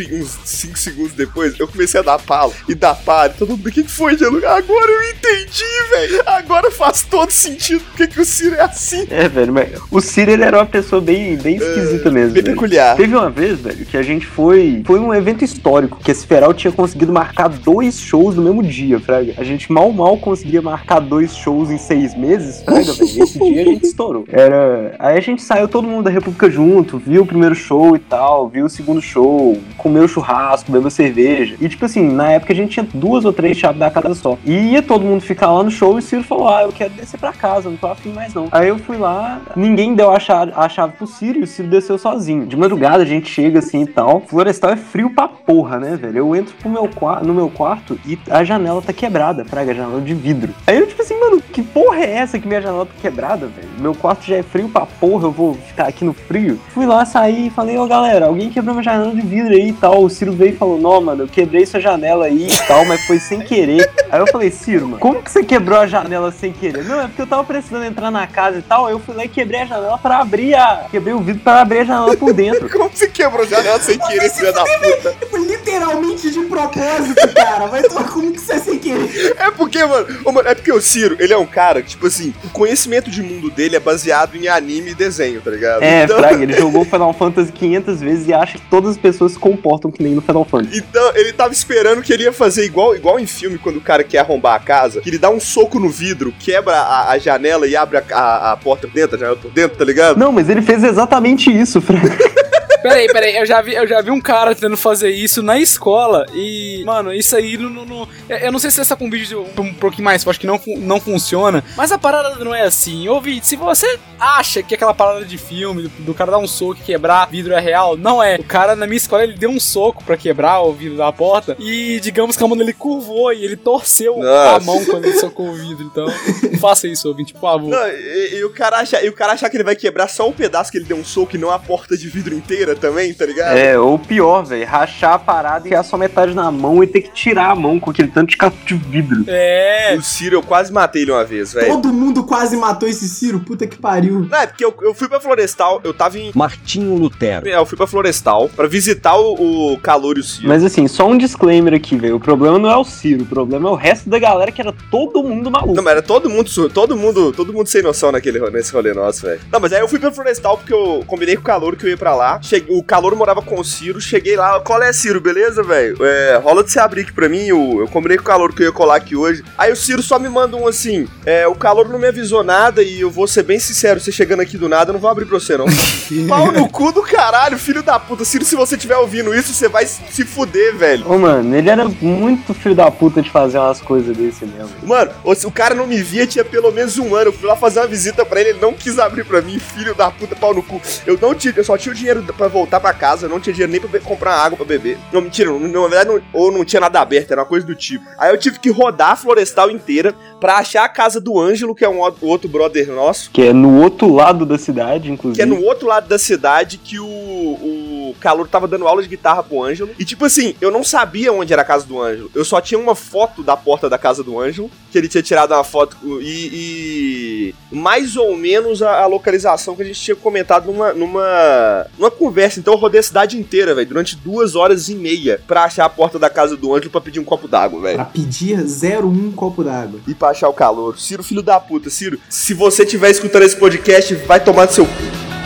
[0.44, 3.32] 5 segundos depois, eu comecei a dar palo e dar palo.
[3.38, 4.50] Todo mundo, o que que foi, Gianluca?
[4.50, 6.24] Agora eu entendi, velho.
[6.26, 9.06] Agora faz todo sentido porque que o Ciro é assim.
[9.12, 12.34] É, velho, mas o Ciro ele era uma pessoa bem, bem esquisita mesmo.
[12.34, 12.56] Bem velho.
[12.56, 12.96] peculiar.
[12.96, 14.82] Teve uma vez, velho, que a gente foi.
[14.84, 19.00] Foi um evento histórico, que a Esferal tinha conseguido marcar dois shows no mesmo dia,
[19.00, 19.34] Fraga.
[19.38, 23.24] A gente mal, mal conseguia marcar dois shows em seis meses, Fraga, velho.
[23.24, 24.26] Esse dia a gente estourou.
[24.28, 24.96] Era.
[25.00, 28.48] Aí a gente saiu todo mundo da República junto, viu o primeiro show e tal,
[28.48, 31.56] viu o segundo show, comeu churrasco, bebeu cerveja.
[31.60, 34.38] E tipo assim, na época a gente tinha duas ou três chaves da casa só.
[34.46, 36.94] E ia todo mundo ficar lá no show e o Ciro falou: Ah, eu quero
[36.94, 38.48] descer pra casa, não tô afim mais não.
[38.52, 41.68] Aí eu fui lá, ninguém deu a chave, a chave pro Ciro e o Ciro
[41.68, 42.46] desceu sozinho.
[42.46, 44.22] De madrugada a gente chega assim e tal.
[44.22, 46.18] Florestal é frio pra porra, né, velho?
[46.18, 46.90] Eu entro pro meu
[47.24, 50.54] no meu quarto e a janela tá quebrada, fraga, a janela de vidro.
[50.66, 53.70] Aí eu, tipo assim, mano, que porra é essa que minha janela tá quebrada, velho?
[53.80, 56.60] Meu quarto já é frio pra porra, eu vou ficar aqui no frio.
[56.74, 59.74] Fui lá, saí e falei, ô galera, alguém quebrou minha janela de vidro aí e
[59.74, 60.04] tal.
[60.04, 63.06] O Ciro veio e falou, não, mano, eu quebrei sua janela aí e tal, mas
[63.06, 63.90] foi sem querer.
[64.12, 66.84] Aí eu falei, Ciro, mano, como que você quebrou a janela sem querer?
[66.84, 69.26] Não, é porque eu tava precisando entrar na casa e tal, aí eu fui lá
[69.26, 70.86] e quebrei a janela pra abrir a.
[70.92, 72.70] Quebrei o vidro pra abrir a janela por dentro.
[72.74, 75.16] Como você quebrou a janela sem querer, filha da puta?
[75.38, 77.68] Literalmente de propósito, cara.
[77.68, 79.36] Vai tomar como que é sem querer.
[79.38, 80.08] É porque, mano,
[80.46, 83.50] é porque o Ciro, ele é um cara que, tipo assim, o conhecimento de mundo
[83.50, 85.82] dele é baseado em anime e desenho, tá ligado?
[85.84, 89.34] É, Então- Fraga, ele jogou Final Fantasy 500 vezes e acha que todas as pessoas
[89.34, 90.78] se comportam que nem no Final Fantasy.
[90.78, 94.04] Então, ele tava esperando que ele ia fazer igual, igual em filme, quando o cara
[94.04, 97.68] quer arrombar a casa, que ele dá um soco no vidro, quebra a, a janela
[97.68, 100.18] e abre a, a- a porta por dentro, a janela por dentro, tá ligado?
[100.18, 102.04] Não, mas ele fez exatamente isso, Fraga.
[102.84, 106.26] Peraí, peraí, eu já, vi, eu já vi um cara tentando fazer isso na escola
[106.34, 107.70] e, mano, isso aí não.
[107.70, 110.48] não- não- eu não sei se essa com vídeo um, um pouquinho mais forte que
[110.48, 113.08] não, não funciona, mas a parada não é assim.
[113.08, 116.80] Ouvinte, se você acha que aquela parada de filme, do, do cara dar um soco
[116.82, 118.36] e quebrar vidro é real, não é.
[118.36, 121.56] O cara na minha escola ele deu um soco pra quebrar o vidro da porta
[121.60, 124.56] e, digamos que a mão dele curvou e ele torceu Nossa.
[124.58, 125.84] a mão quando ele socou o vidro.
[125.92, 126.08] Então,
[126.60, 127.70] faça isso, ouvinte, por favor.
[127.70, 130.28] Não, e, e o cara acha, e o cara achar que ele vai quebrar só
[130.28, 133.14] um pedaço que ele deu um soco e não a porta de vidro inteira também,
[133.14, 133.58] tá ligado?
[133.58, 137.02] É, ou pior, velho, rachar a parada e enfiar só metade na mão e ter
[137.02, 139.24] que tirar a mão com aquele tanto de caco de vidro.
[139.28, 139.96] É.
[139.98, 141.68] O Ciro, eu quase matei ele uma vez, velho.
[141.68, 143.40] Todo mundo quase matou esse Ciro.
[143.40, 144.28] Puta que pariu.
[144.30, 146.32] Não, é porque eu, eu fui pra Florestal, eu tava em.
[146.36, 147.48] Martinho Lutero.
[147.48, 150.48] É, eu fui pra Florestal pra visitar o, o Calor e o Ciro.
[150.48, 152.16] Mas assim, só um disclaimer aqui, velho.
[152.16, 154.74] O problema não é o Ciro, o problema é o resto da galera que era
[154.92, 155.74] todo mundo maluco.
[155.76, 158.94] Não, mas era todo mundo, su- todo mundo, todo mundo sem noção naquele, nesse rolê
[158.94, 159.40] nosso, velho.
[159.52, 161.90] Não, mas aí eu fui pra Florestal porque eu combinei com o Calor que eu
[161.90, 162.40] ia pra lá.
[162.42, 165.98] Cheguei, o Calor morava com o Ciro, cheguei lá, qual é, Ciro, beleza, velho?
[166.02, 168.64] É, rola de você abrir aqui pra mim, eu, eu combinei com o Calor que
[168.64, 169.44] eu ia colar aqui hoje.
[169.58, 172.84] Aí o Ciro só me manda um assim, é, o Calor não me avisou nada
[172.84, 175.26] e eu vou ser bem sincero, você chegando aqui do nada, eu não vou abrir
[175.26, 175.66] pra você, não.
[176.28, 178.26] Pau no cu do caralho, filho da puta.
[178.26, 181.10] Ciro, se você estiver ouvindo isso, você vai se fuder, velho.
[181.10, 184.72] Ô, mano, ele era muito filho da puta de fazer umas coisas desse mesmo.
[184.84, 187.30] Mano, o, o cara não me via tinha pelo menos um ano.
[187.30, 189.94] Eu fui lá fazer uma visita pra ele, ele não quis abrir pra mim, filho
[189.96, 190.82] da puta, pau no cu.
[191.06, 193.54] Eu não tinha, eu só tinha o dinheiro pra voltar pra casa, eu não tinha
[193.54, 194.98] dinheiro nem pra comprar água pra beber.
[195.12, 197.76] Não, mentira, não- na verdade, não, ou não tinha nada aberto, era uma coisa do
[197.76, 198.06] tipo.
[198.18, 201.84] Aí eu tive que rodar a florestal inteira pra achar a casa do Ângelo, que
[201.84, 203.32] é um outro brother nosso.
[203.32, 205.36] Que é no outro lado da cidade, inclusive.
[205.38, 207.83] Que é no outro lado da cidade que o, o
[208.14, 209.92] o calor tava dando aula de guitarra pro Ângelo.
[210.00, 212.32] E tipo assim, eu não sabia onde era a casa do Ângelo.
[212.34, 215.54] Eu só tinha uma foto da porta da casa do Ângelo, que ele tinha tirado
[215.54, 220.72] uma foto e, e mais ou menos a, a localização que a gente tinha comentado
[220.72, 222.60] numa, numa, numa conversa.
[222.60, 225.90] Então eu rodei a cidade inteira, velho, durante duas horas e meia pra achar a
[225.90, 227.96] porta da casa do Ângelo pra pedir um copo d'água, velho.
[227.96, 230.00] Pra pedir 01 copo d'água.
[230.08, 231.00] E pra achar o calor.
[231.00, 234.86] Ciro, filho da puta, Ciro, se você estiver escutando esse podcast, vai tomar no seu
[234.86, 235.43] cu.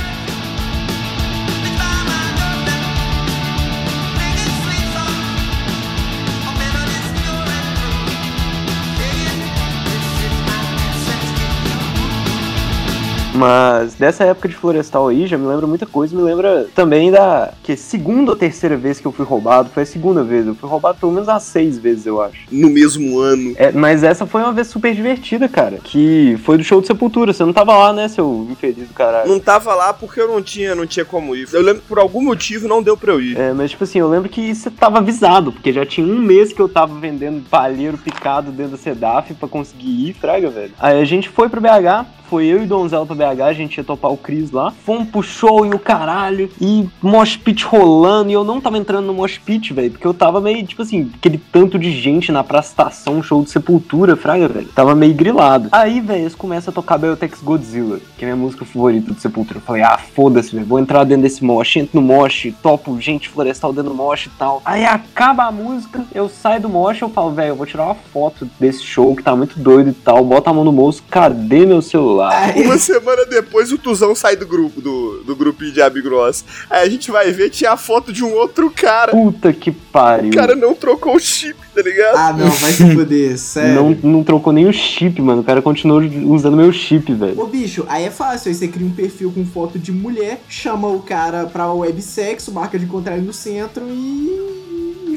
[13.38, 16.15] Mas dessa época de florestal aí, já me lembra muita coisa.
[16.15, 19.69] Me lembra também da que segunda ou terceira vez que eu fui roubado.
[19.69, 20.47] Foi a segunda vez.
[20.47, 22.47] Eu fui roubado pelo menos umas seis vezes, eu acho.
[22.52, 23.54] No mesmo ano.
[23.58, 25.80] É, mas essa foi uma vez super divertida, cara.
[25.84, 27.34] Que foi do show de Sepultura.
[27.34, 29.30] Você não tava lá, né, seu infeliz do caralho?
[29.30, 31.47] Não tava lá porque eu não tinha, não tinha como ir.
[31.52, 33.38] Eu lembro que por algum motivo não deu pra eu ir.
[33.38, 36.52] É, mas tipo assim, eu lembro que você tava avisado, porque já tinha um mês
[36.54, 40.71] que eu tava vendendo palheiro picado dentro da Sedaf pra conseguir ir, fraga, velho.
[40.80, 43.84] Aí a gente foi pro BH, foi eu e Donzelo pra BH, a gente ia
[43.84, 44.72] topar o Cris lá.
[44.72, 49.06] Fomos pro show e o caralho, e mosh pit rolando, e eu não tava entrando
[49.06, 52.44] no mosh pit, velho, porque eu tava meio, tipo assim, aquele tanto de gente na
[52.44, 54.68] praça estação, show de sepultura, fraga, velho.
[54.68, 55.70] Tava meio grilado.
[55.72, 59.60] Aí, velho, eles começam a tocar Biotex Godzilla, que é minha música favorita do sepultura.
[59.60, 63.30] Eu falei, ah, foda-se, velho, vou entrar dentro desse mosh, entro no mosh, topo gente
[63.30, 64.62] florestal dentro do mosh e tal.
[64.66, 67.96] Aí acaba a música, eu saio do mosh, eu falo, velho, eu vou tirar uma
[67.96, 71.66] foto desse show que tá muito doido e tal, bota a mão no bolso, cadê
[71.66, 72.16] meu celular?
[72.17, 76.45] Uma semana depois o Tuzão sai do grupo, do, do grupinho de amigo nosso.
[76.69, 79.12] Aí a gente vai ver, tinha a foto de um outro cara.
[79.12, 80.32] Puta que pariu.
[80.32, 82.17] O cara não trocou o chip, tá ligado?
[82.17, 83.75] Ah, não, vai se fuder, sério.
[83.75, 85.41] Não, não trocou nem o chip, mano.
[85.41, 86.01] O cara continuou
[86.34, 87.39] usando meu chip, velho.
[87.39, 90.88] Ô bicho, aí é fácil, aí você cria um perfil com foto de mulher, chama
[90.88, 94.66] o cara pra websexo, marca de encontrar ele no centro e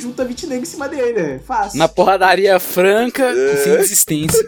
[0.00, 1.40] junta 20 negros em cima dele, né?
[1.46, 1.78] Fácil.
[1.78, 4.42] Na porradaria franca e sem desistência.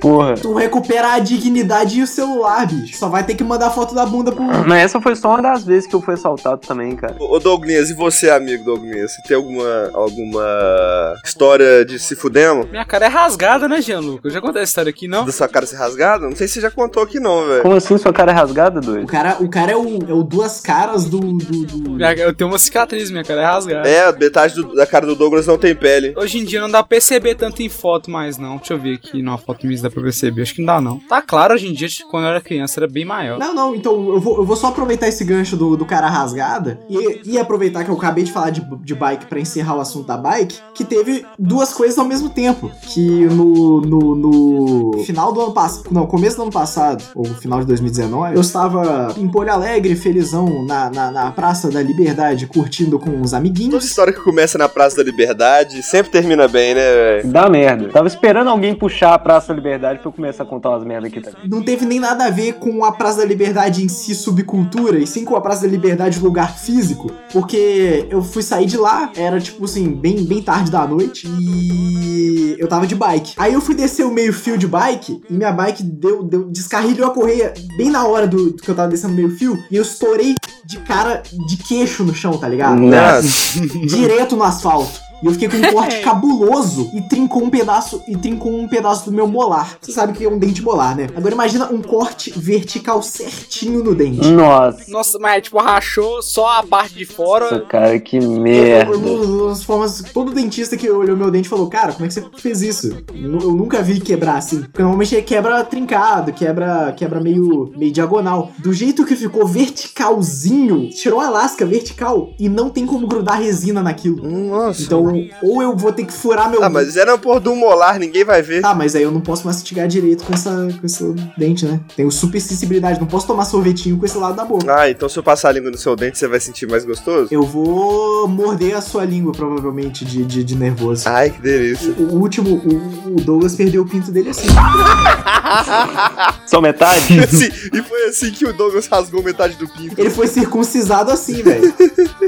[0.00, 0.34] Porra.
[0.34, 2.96] Tu recupera a dignidade e o celular, bicho.
[2.96, 4.42] Só vai ter que mandar foto da bunda pro.
[4.44, 7.16] Mas essa foi só uma das vezes que eu fui assaltado também, cara.
[7.18, 9.12] Ô Douglas, e você, amigo Douglas?
[9.12, 12.68] Você tem alguma, alguma história de se fudemos?
[12.70, 14.28] Minha cara é rasgada, né, Gianluca?
[14.28, 15.24] Eu já contei essa história aqui, não?
[15.24, 16.28] Da sua cara ser rasgada?
[16.28, 17.62] Não sei se você já contou aqui não, velho.
[17.62, 19.06] Como assim sua cara é rasgada, O doido?
[19.06, 21.18] cara, o cara é o, é o duas caras do.
[21.20, 23.88] do, do- Minha- Eu tenho uma cicatriz, minha cara é rasgada.
[23.88, 26.14] É, metade do- da cara do Douglas não tem pele.
[26.16, 28.56] Hoje em dia não dá pra perceber tanto em foto mais, não.
[28.56, 30.42] Deixa eu ver aqui numa foto minha se dá pra perceber.
[30.42, 30.98] Acho que não dá, não.
[30.98, 33.38] Tá claro, hoje em dia, quando eu era criança, era bem maior.
[33.38, 36.80] Não, não, então eu vou, eu vou só aproveitar esse gancho do, do cara rasgada
[36.88, 40.06] e, e aproveitar que eu acabei de falar de, de bike pra encerrar o assunto
[40.06, 42.70] da bike, que teve duas coisas ao mesmo tempo.
[42.92, 47.60] Que no, no, no final do ano passado, não, começo do ano passado, ou final
[47.60, 52.98] de 2019, eu estava em Porto Alegre, felizão, na, na, na Praça da Liberdade, curtindo
[52.98, 53.84] com os Toda amiguinhos.
[53.84, 57.28] história que começa na Praça da Liberdade sempre termina bem, né, velho?
[57.28, 57.88] Dá merda.
[57.88, 61.10] Tava esperando alguém puxar a Praça da Liberdade pra eu começar a contar umas merdas
[61.10, 61.48] aqui também.
[61.48, 65.06] Não teve nem nada a ver com a Praça da Liberdade em si, subcultura, e
[65.06, 67.10] sim com a Praça da Liberdade, lugar físico.
[67.32, 72.56] Porque eu fui sair de lá, era tipo assim, bem, bem tarde da noite, e
[72.58, 73.34] eu tava de bike.
[73.36, 77.14] Aí eu fui descer o meio-fio de bike, e minha bike deu, deu descarrilhou a
[77.14, 80.34] correia bem na hora do, do que eu tava descendo o meio-fio, e eu estourei
[80.64, 82.80] de cara, de queixo no chão, tá ligado?
[82.80, 83.60] Nossa.
[83.86, 85.09] direto no asfalto.
[85.22, 89.04] E eu fiquei com um corte cabuloso e trincou um pedaço e trincou um pedaço
[89.10, 89.76] do meu molar.
[89.80, 91.08] Você sabe que é um dente molar, né?
[91.16, 94.28] Agora imagina um corte vertical certinho no dente.
[94.28, 97.60] Nossa, Nossa, mas tipo, rachou só a parte de fora.
[97.68, 98.92] cara, que merda.
[98.92, 102.14] eu- eu- As formas, todo dentista que olhou meu dente falou, cara, como é que
[102.14, 102.88] você fez isso?
[103.12, 104.62] Eu, eu nunca vi quebrar assim.
[104.62, 108.52] Porque normalmente ele quebra trincado, quebra, quebra meio, meio diagonal.
[108.58, 113.82] Do jeito que ficou verticalzinho, tirou a lasca vertical e não tem como grudar resina
[113.82, 114.22] naquilo.
[114.22, 114.82] Nossa.
[114.82, 115.09] Então,
[115.42, 118.42] ou eu vou ter que furar meu Ah, mas era por do molar, ninguém vai
[118.42, 118.62] ver.
[118.62, 121.04] Tá, mas aí eu não posso mastigar direito com essa, com esse
[121.36, 121.80] dente, né?
[121.96, 124.74] Tenho super sensibilidade, não posso tomar sorvetinho com esse lado da boca.
[124.74, 127.28] Ah, então se eu passar a língua no seu dente, você vai sentir mais gostoso?
[127.30, 131.08] Eu vou morder a sua língua, provavelmente, de, de, de nervoso.
[131.08, 131.92] Ai, que delícia.
[131.98, 134.48] O, o último, o, o Douglas perdeu o pinto dele assim.
[136.46, 137.00] Só metade?
[137.20, 139.94] Assim, e foi assim que o Douglas rasgou metade do pinto.
[139.98, 141.72] Ele foi circuncisado assim, velho.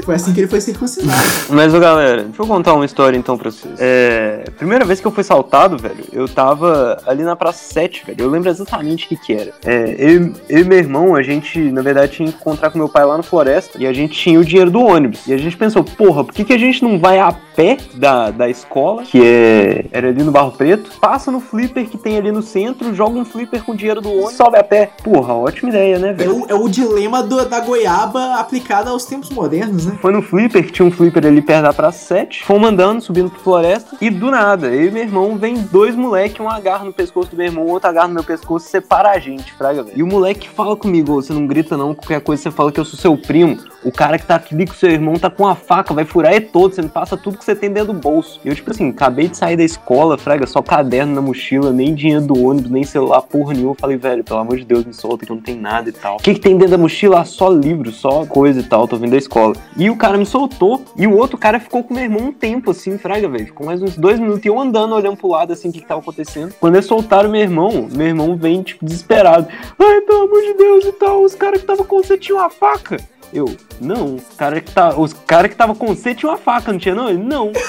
[0.03, 1.21] Foi assim que ele foi circuncisado.
[1.49, 3.75] Mas, ô galera, deixa eu contar contar uma história então pra vocês.
[3.79, 4.43] É.
[4.57, 8.21] Primeira vez que eu fui saltado, velho, eu tava ali na Praça 7, velho.
[8.21, 9.51] Eu lembro exatamente o que que era.
[9.65, 12.89] É, eu, eu e meu irmão, a gente, na verdade, tinha que encontrar com meu
[12.89, 15.27] pai lá no Floresta e a gente tinha o dinheiro do ônibus.
[15.27, 18.31] E a gente pensou, porra, por que, que a gente não vai a pé da,
[18.31, 22.31] da escola, que é, era ali no Barro Preto, passa no flipper que tem ali
[22.31, 24.89] no centro, joga um flipper com o dinheiro do ônibus, sobe a pé.
[25.03, 26.41] Porra, ótima ideia, né, É velho?
[26.43, 29.97] o, é o dilema do- da goiaba aplicada aos tempos modernos, né?
[30.01, 32.43] Foi no Flipper, que tinha um Flipper ali perto da Praça 7.
[32.43, 33.97] Fomos andando, subindo pro floresta.
[34.01, 37.37] E do nada, eu e meu irmão, vem dois moleques, um agarra no pescoço do
[37.37, 39.97] meu irmão, outro agarra no meu pescoço, separa a gente, fraga, velho.
[39.97, 42.79] E o moleque fala comigo, "Ô, você não grita não, qualquer coisa você fala que
[42.79, 43.57] eu sou seu primo.
[43.83, 46.39] O cara que tá aqui com seu irmão tá com a faca, vai furar é
[46.39, 48.39] todo, você me passa tudo que você tem dentro do bolso.
[48.45, 51.93] E eu, tipo assim, acabei de sair da escola, fraga, só caderno na mochila, nem
[51.93, 53.73] dinheiro do ônibus, nem celular, porra nenhuma.
[53.73, 55.91] Eu falei, velho, pelo amor de Deus, me solta que eu não tenho nada e
[55.91, 56.15] tal.
[56.15, 57.19] O que, que tem dentro da mochila?
[57.19, 59.53] Ah, Só livro, só coisa e tal, tô vindo da escola.
[59.75, 62.52] E o cara me soltou, e o outro cara ficou com meu irmão um tempo,
[62.71, 63.45] assim, fraga, velho.
[63.45, 65.87] Ficou mais uns dois minutos, e eu andando, olhando pro lado, assim, o que, que
[65.87, 66.53] tava acontecendo.
[66.59, 69.47] Quando eles soltaram meu irmão, meu irmão vem, tipo, desesperado.
[69.79, 72.49] Ai, pelo amor de Deus e tal, os caras que tava com você tinham uma
[72.49, 72.97] faca.
[73.33, 76.71] Eu, não, os cara que, tá, os cara que tava com você tinha uma faca,
[76.71, 77.09] não tinha não?
[77.09, 77.51] Ele, não.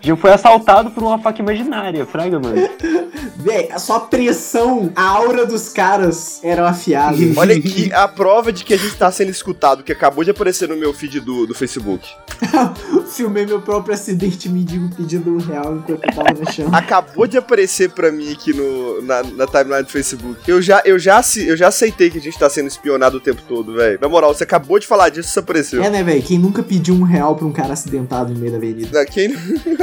[0.00, 2.56] Já foi assaltado por uma faca imaginária, fraga, mano.
[3.36, 7.18] Véi, a sua pressão, a aura dos caras eram afiadas.
[7.36, 10.68] Olha aqui a prova de que a gente tá sendo escutado, que acabou de aparecer
[10.68, 12.08] no meu feed do, do Facebook.
[13.12, 16.68] Filmei meu próprio acidente mendigo pedindo um real enquanto eu tava no chão.
[16.72, 20.40] Acabou de aparecer pra mim aqui no, na, na timeline do Facebook.
[20.46, 23.42] Eu já, eu, já, eu já aceitei que a gente tá sendo espionado o tempo
[23.46, 23.98] todo, velho.
[24.00, 25.82] Na moral, você acabou de falar disso, isso apareceu.
[25.82, 26.22] É, né, velho?
[26.22, 28.88] Quem nunca pediu um real pra um cara acidentado no meio da avenida?
[28.90, 29.28] Da- Quem...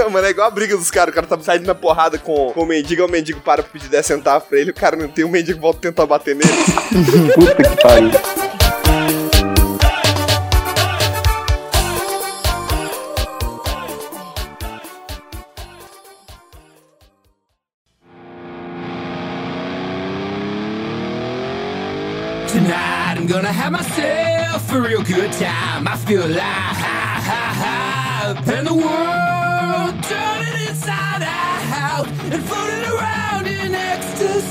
[0.10, 1.12] Mano, é igual a briga dos caras.
[1.12, 3.90] O cara tá saindo na porrada com, com o mendigo, o mendigo para pra pedir
[3.90, 6.52] 10 centavos pra ele, o cara não tem, o mendigo volta a tentar bater nele.
[7.34, 8.12] Puta que pariu.
[22.48, 25.88] Tonight I'm gonna have myself a real good time.
[25.88, 26.38] I feel alive,
[28.50, 29.13] and the world turning inside out and in ecstasy.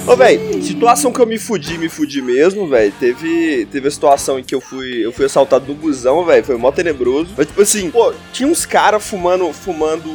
[0.06, 2.92] Ô, velho, situação que eu me fudi, me fudi mesmo, velho.
[2.98, 6.44] Teve, teve a situação em que eu fui, eu fui assaltado no busão, velho.
[6.44, 7.30] Foi mó tenebroso.
[7.36, 10.10] Mas, tipo assim, pô, tinha uns caras fumando, fumando.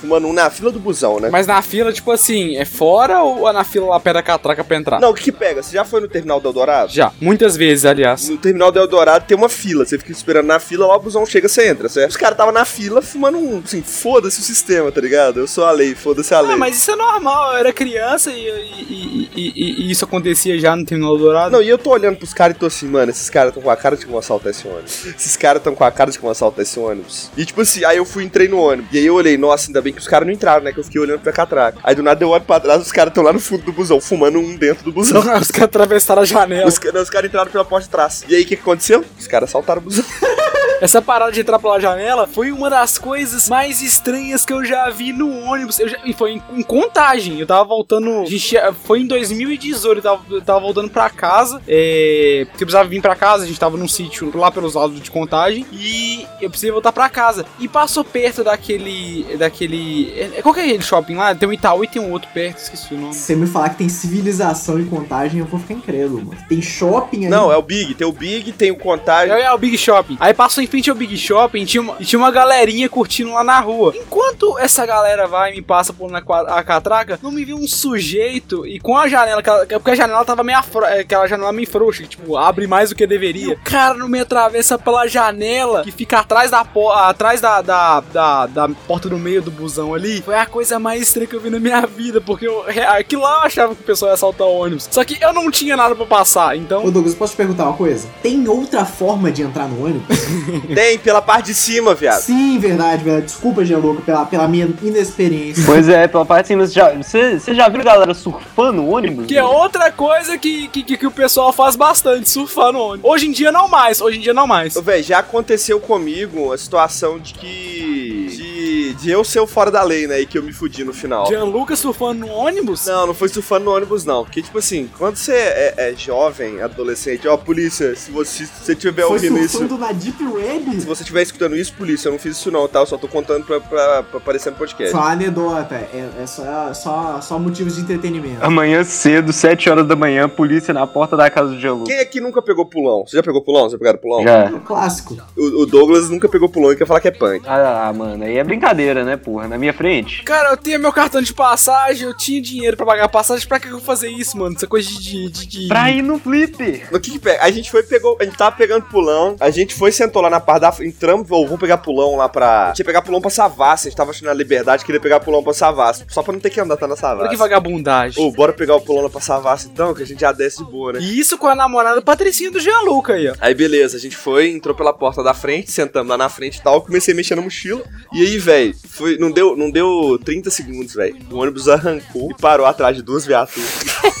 [0.00, 1.28] Fumando um na fila do busão, né?
[1.30, 4.64] Mas na fila, tipo assim, é fora ou é na fila lá perto da catraca
[4.64, 5.00] pra entrar?
[5.00, 5.62] Não, o que que pega?
[5.62, 6.90] Você já foi no terminal do Eldorado?
[6.92, 8.28] Já, muitas vezes, aliás.
[8.28, 9.84] No terminal do Eldorado tem uma fila.
[9.84, 12.10] Você fica esperando na fila, lá o busão chega, você entra, certo?
[12.10, 13.60] Os caras tava na fila fumando um.
[13.64, 15.40] Assim, foda-se o sistema, tá ligado?
[15.40, 16.54] Eu sou a lei, foda-se a lei.
[16.54, 19.52] Ah, mas isso é normal, eu era criança e, e- e-
[19.86, 21.50] e- isso acontecia já no Terminal Dourado.
[21.52, 23.70] Não, e eu tô olhando pros caras e tô assim, mano, esses caras tão com
[23.70, 25.06] a cara de que vão assaltar esse ônibus.
[25.06, 27.30] Esses caras tão com a cara de que vão assaltar esse ônibus.
[27.36, 28.90] E tipo assim, aí eu fui entrei no ônibus.
[28.92, 30.72] E aí eu olhei, nossa, ainda bem que os caras não entraram, né?
[30.72, 31.78] Que eu fiquei olhando pra catraca.
[31.82, 34.00] Aí do nada eu olho pra trás, os caras tão lá no fundo do busão,
[34.00, 35.20] fumando um dentro do busão.
[35.40, 36.68] Os caras atravessaram a janela.
[36.68, 38.24] Os, não, os caras entraram pela porta de trás.
[38.28, 39.04] E aí o que, que aconteceu?
[39.18, 40.04] Os caras assaltaram o busão.
[40.80, 44.88] Essa parada de entrar pela janela foi uma das coisas mais estranhas que eu já
[44.90, 45.78] vi no ônibus.
[45.78, 47.38] Eu já- e foi em, em contagem.
[47.38, 48.22] Eu tava voltando.
[48.22, 49.98] a gente foi em 2018.
[49.98, 51.60] Eu tava, eu tava voltando pra casa.
[51.68, 53.44] É, porque eu precisava vir pra casa.
[53.44, 55.66] A gente tava num sítio lá pelos lados de contagem.
[55.72, 57.44] E eu precisei voltar pra casa.
[57.58, 59.36] E passou perto daquele.
[59.36, 60.12] Daquele.
[60.18, 61.34] é- Qual que é aquele shopping lá?
[61.34, 62.58] Tem um Itaú e tem um outro perto.
[62.58, 63.14] Esqueci o nome.
[63.14, 66.38] Se você me falar que tem civilização em contagem, eu vou ficar incrédulo, mano.
[66.48, 67.30] Tem shopping aí.
[67.30, 67.94] Não, é o Big.
[67.94, 69.34] Tem o Big, tem o Contagem.
[69.34, 70.16] É, é o Big Shopping.
[70.20, 73.44] Aí passou em frente ao Big Shopping e tinha, uma, tinha uma galerinha curtindo lá
[73.44, 73.92] na rua.
[73.96, 77.66] Enquanto essa galera vai e me passa por na a catraca, não me viu um
[77.66, 81.52] sujeito e com a janela, aquela- porque a janela tava meio afro, é, aquela janela
[81.52, 83.48] meio frouxa, que, tipo, abre mais do que deveria.
[83.48, 88.00] E o cara não me atravessa pela janela que fica atrás da atrás da, da,
[88.00, 90.22] da, da porta do meio do busão ali.
[90.22, 93.22] Foi a coisa mais estranha que eu vi na minha vida, porque eu, é, aquilo
[93.22, 94.88] lá eu achava que o pessoal ia assaltar o ônibus.
[94.90, 96.84] Só que eu não tinha nada pra passar, então.
[96.84, 98.08] Ô Douglas, posso te perguntar uma coisa?
[98.22, 100.06] Tem outra forma de entrar no ônibus?
[100.74, 102.20] Tem, pela parte de cima, viado.
[102.20, 103.22] Sim, verdade, velho.
[103.22, 105.62] Desculpa, Gianluca, pela, pela minha inexperiência.
[105.66, 108.90] Pois é, pela parte de cima, você já, você, você já viu galera surfando o
[108.94, 109.26] ônibus?
[109.26, 113.10] Que é outra coisa que, que, que- que o pessoal faz bastante, surfar no ônibus.
[113.10, 114.76] Hoje em dia não mais, hoje em dia não mais.
[114.76, 118.26] Ô, Véi, já aconteceu comigo a situação de que.
[118.30, 120.20] De, de eu ser o fora da lei, né?
[120.20, 121.26] E que eu me fudi no final.
[121.26, 122.86] Gianluca surfando no ônibus?
[122.86, 124.24] Não, não foi surfando no ônibus, não.
[124.24, 129.02] Porque, tipo assim, quando você é, é jovem, adolescente, ó, polícia, se você, se tiver
[129.02, 129.58] Foi ouvindo isso.
[129.58, 130.80] surfando na Deep Web?
[130.80, 132.80] Se você estiver escutando isso, polícia, eu não fiz isso não, tá?
[132.80, 134.92] Eu só tô contando pra, pra, pra aparecer no podcast.
[134.92, 138.44] Só anedota, é, é só, só, só motivos de entretenimento.
[138.44, 141.90] Amanhã cedo, 7 horas da manhã, polícia na porta da casa do Gianluca.
[141.90, 143.04] Quem aqui nunca pegou pulão?
[143.06, 143.64] Você já pegou pulão?
[143.64, 144.22] Você já pegaram pulão?
[144.22, 144.44] Já.
[144.44, 145.16] É um clássico.
[145.36, 147.44] O, o Douglas nunca pegou pulão e quer falar que é punk.
[147.46, 149.04] Ah, mano, aí é brincadeira.
[149.04, 149.46] né, porra?
[149.48, 150.22] Na minha frente.
[150.24, 153.46] Cara, eu tinha meu cartão de passagem, eu tinha dinheiro pra pagar a passagem.
[153.46, 154.56] Pra que eu vou fazer isso, mano?
[154.56, 155.30] Essa coisa de.
[155.30, 155.68] de, de...
[155.68, 156.88] Pra ir no flipper.
[156.90, 157.42] No que que pega?
[157.42, 160.39] A gente foi, pegou, a gente tava pegando pulão, a gente foi, sentou lá na
[160.40, 163.30] parte da, entramos, ou vamos pegar pulão lá pra, a gente ia pegar pulão pra
[163.30, 166.40] Savassi, a gente tava achando a liberdade, queria pegar pulão pra Savassi, só pra não
[166.40, 167.30] ter que andar tá na Olha Savassi.
[167.30, 168.22] que vagabundagem.
[168.22, 170.70] Ô, bora pegar o pulão lá pra Savassi então, que a gente já desce de
[170.70, 171.00] boa, né?
[171.00, 173.34] E isso com a namorada Patricinha do Gianluca aí, ó.
[173.40, 176.62] Aí beleza, a gente foi, entrou pela porta da frente, sentamos lá na frente e
[176.62, 177.82] tal, comecei a mexer na mochila.
[178.12, 181.16] E aí, velho, foi, não deu, não deu 30 segundos, velho.
[181.30, 183.68] O ônibus arrancou e parou atrás de duas viaturas.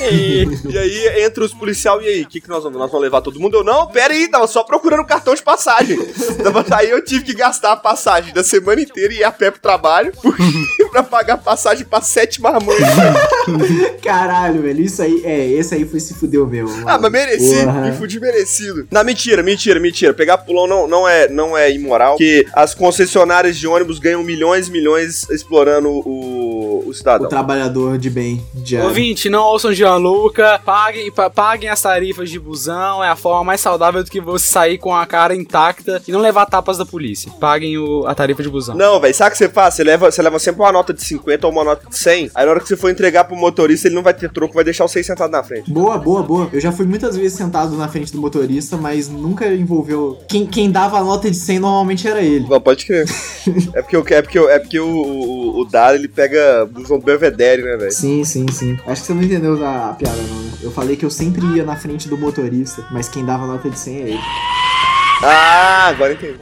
[0.00, 2.78] e aí entra os policial e aí, o que que nós vamos?
[2.78, 3.58] Nós vamos levar todo mundo?
[3.58, 5.98] Eu não, pera aí, tava só procurando cartão de passagem.
[6.72, 9.60] Aí eu tive que gastar a passagem da semana inteira e ir a pé pro
[9.60, 10.12] trabalho
[10.90, 12.84] pra pagar passagem pra sete marmanjos.
[14.02, 14.80] Caralho, velho.
[14.82, 16.70] Isso aí, é, esse aí foi se fudeu mesmo.
[16.70, 16.88] mano.
[16.88, 17.80] Ah, mas mereci, Porra.
[17.82, 18.86] me fudi merecido.
[18.90, 20.12] Não, mentira, mentira, mentira.
[20.14, 24.68] Pegar pulão não, não, é, não é imoral, porque as concessionárias de ônibus ganham milhões
[24.68, 28.44] e milhões explorando o, o O trabalhador de bem.
[28.54, 28.88] diário.
[28.88, 33.60] Ouvinte, não ouçam Gianluca, paguem, pa- paguem as tarifas de busão, é a forma mais
[33.60, 37.30] saudável do que você sair com a cara intacta e não levar tapas da polícia.
[37.40, 38.74] Paguem o- a tarifa de busão.
[38.74, 39.74] Não, velho, sabe o que você faz?
[39.74, 42.30] Você leva, você leva sempre uma nota de 50 ou uma nota de 100.
[42.34, 44.64] Aí na hora que você for entregar pro motorista, ele não vai ter troco, vai
[44.64, 45.70] deixar os 6 sentados na frente.
[45.70, 46.48] Boa, boa, boa.
[46.52, 50.18] Eu já fui muitas vezes sentado na frente do motorista, mas nunca envolveu.
[50.28, 52.46] Quem, quem dava a nota de 100 normalmente era ele.
[52.48, 53.06] Não, pode crer.
[53.74, 56.98] é porque, eu- é porque, eu- é porque o, o, o Dara, ele pega busão
[56.98, 57.92] do Belvedere, né, velho?
[57.92, 58.78] Sim, sim, sim.
[58.86, 60.50] Acho que você não entendeu a, a piada, não, né?
[60.62, 63.70] Eu falei que eu sempre ia na frente do motorista, mas quem dava a nota
[63.70, 64.18] de 100 é ele.
[65.22, 66.38] Ah, agora entendi.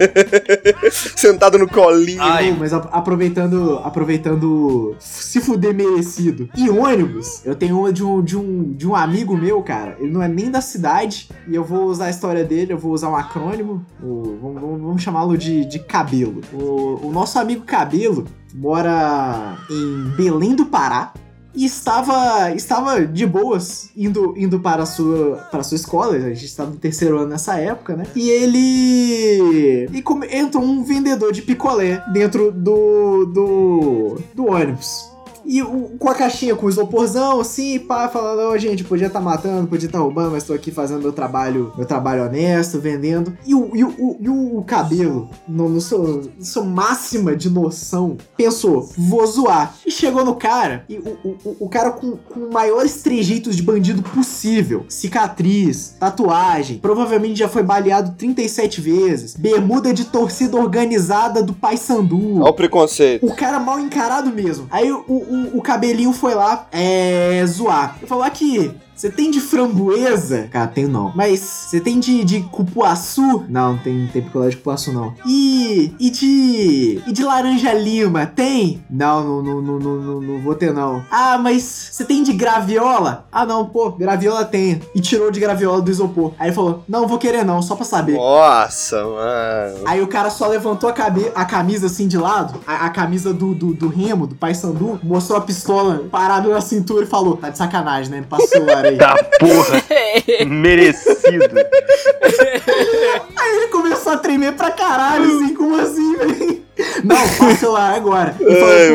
[1.16, 2.22] Sentado no colinho.
[2.52, 6.48] Não, mas a- aproveitando, aproveitando se fuder merecido.
[6.56, 9.96] E ônibus, eu tenho uma de um, de, um, de um amigo meu, cara.
[9.98, 11.28] Ele não é nem da cidade.
[11.48, 13.84] E eu vou usar a história dele, eu vou usar um acrônimo.
[14.02, 16.40] O, vamos vamos- vamos chamá-lo de, de Cabelo.
[16.52, 21.12] O, o nosso amigo Cabelo mora em Belém do Pará.
[21.58, 26.14] E estava, estava de boas indo, indo para, a sua, para a sua escola.
[26.14, 28.06] A gente estava no terceiro ano nessa época, né?
[28.14, 29.88] E ele.
[29.92, 30.00] E
[30.60, 35.10] um vendedor de picolé dentro do, do, do ônibus.
[35.48, 39.20] E o- com a caixinha com o isoporzão, assim, pá, falando, ó, gente, podia estar
[39.20, 43.36] matando, podia estar roubando, mas tô aqui fazendo meu trabalho, meu trabalho honesto, vendendo.
[43.46, 47.48] E o, e o, o- e o cabelo, no, no seu, na sua máxima de
[47.48, 49.74] noção, pensou, vou zoar.
[49.86, 53.62] E chegou no cara, e o, o, o- o cara com, com maiores trejeitos de
[53.62, 54.84] bandido possível.
[54.88, 59.34] Cicatriz, tatuagem, provavelmente já foi baleado 37 vezes.
[59.34, 62.40] Bermuda de torcida organizada do Paysandu.
[62.42, 63.24] Olha o preconceito.
[63.26, 64.66] O cara mal encarado mesmo.
[64.70, 67.44] Aí o, o, o cabelinho foi lá, é.
[67.46, 67.96] zoar.
[67.98, 68.74] Ele falou aqui.
[68.98, 70.48] Você tem de framboesa?
[70.50, 71.12] Cara, tenho não.
[71.14, 73.44] Mas você tem de, de cupuaçu?
[73.48, 75.14] Não, não tem, tem picolé de cupuaçu, não.
[75.24, 75.94] E.
[76.00, 77.00] E de.
[77.06, 78.26] E de laranja lima?
[78.26, 78.82] Tem?
[78.90, 81.04] Não, não, não, não, não, não, não vou ter, não.
[81.12, 83.26] Ah, mas você tem de graviola?
[83.30, 84.80] Ah, não, pô, graviola tem.
[84.92, 86.32] E tirou de graviola do isopor.
[86.36, 88.16] Aí ele falou: Não, vou querer não, só pra saber.
[88.16, 89.78] Nossa, mano.
[89.84, 93.32] Aí o cara só levantou a, cabe- a camisa assim de lado, a, a camisa
[93.32, 97.36] do, do, do Remo, do Pai Sandu, mostrou a pistola parada na cintura e falou:
[97.36, 98.24] Tá de sacanagem, né?
[98.28, 98.58] Passa
[98.96, 99.82] Da porra.
[100.46, 101.56] Merecido.
[103.36, 106.62] Aí ele começou a tremer pra caralho, assim, como assim, velho?
[107.04, 108.36] Não, passa o celular agora.
[108.40, 108.86] E falou Ai,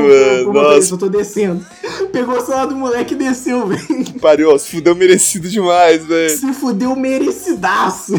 [0.43, 0.93] pro- mano, nossa.
[0.93, 1.65] eu tô descendo.
[2.11, 4.19] Pegou o celular do moleque e desceu, velho.
[4.21, 6.29] Pariu, ó, se fudeu merecido demais, velho.
[6.37, 8.13] Se fudeu merecidaço.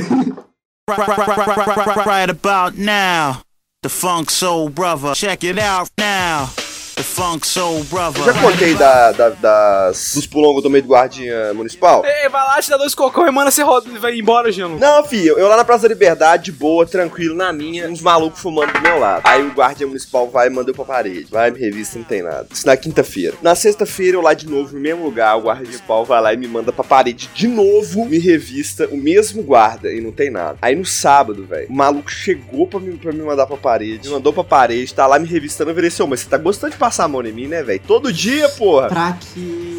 [0.86, 3.38] Right about now,
[3.82, 5.14] the Funk Soul Brother.
[5.14, 6.48] Check it out now,
[6.94, 8.22] the Funk Soul Brother.
[8.26, 12.04] Eu já contei da, da- das, dos que eu tomei do guardinha municipal?
[12.04, 14.84] Ei, vai lá, te dá dois cocão e manda você roda e vai embora, Gianluca.
[14.84, 18.40] Não, filho, eu lá na Praça da Liberdade, de boa, tranquilo, na minha, uns malucos
[18.40, 19.22] fumando do meu lado.
[19.24, 21.26] Aí o guardiã municipal vai e manda eu pra parede.
[21.30, 22.46] Vai, me revista, não tem nada.
[22.52, 23.34] Isso na quinta-feira.
[23.42, 26.36] Na sexta-feira, eu lá de novo, no mesmo lugar, o guarda municipal vai lá e
[26.36, 30.58] me manda pra parede de novo, me revista, o mesmo guarda, e não tem nada.
[30.62, 34.14] Aí no sábado, velho, o maluco chegou pra me, pra me mandar pra parede, me
[34.14, 36.72] mandou pra parede, tá lá me revistando, eu virei assim, "Ô, mas você tá gostando
[36.72, 37.80] de passar a mão em mim, né, velho?
[37.86, 38.88] Todo dia, porra.
[38.88, 39.73] pra que.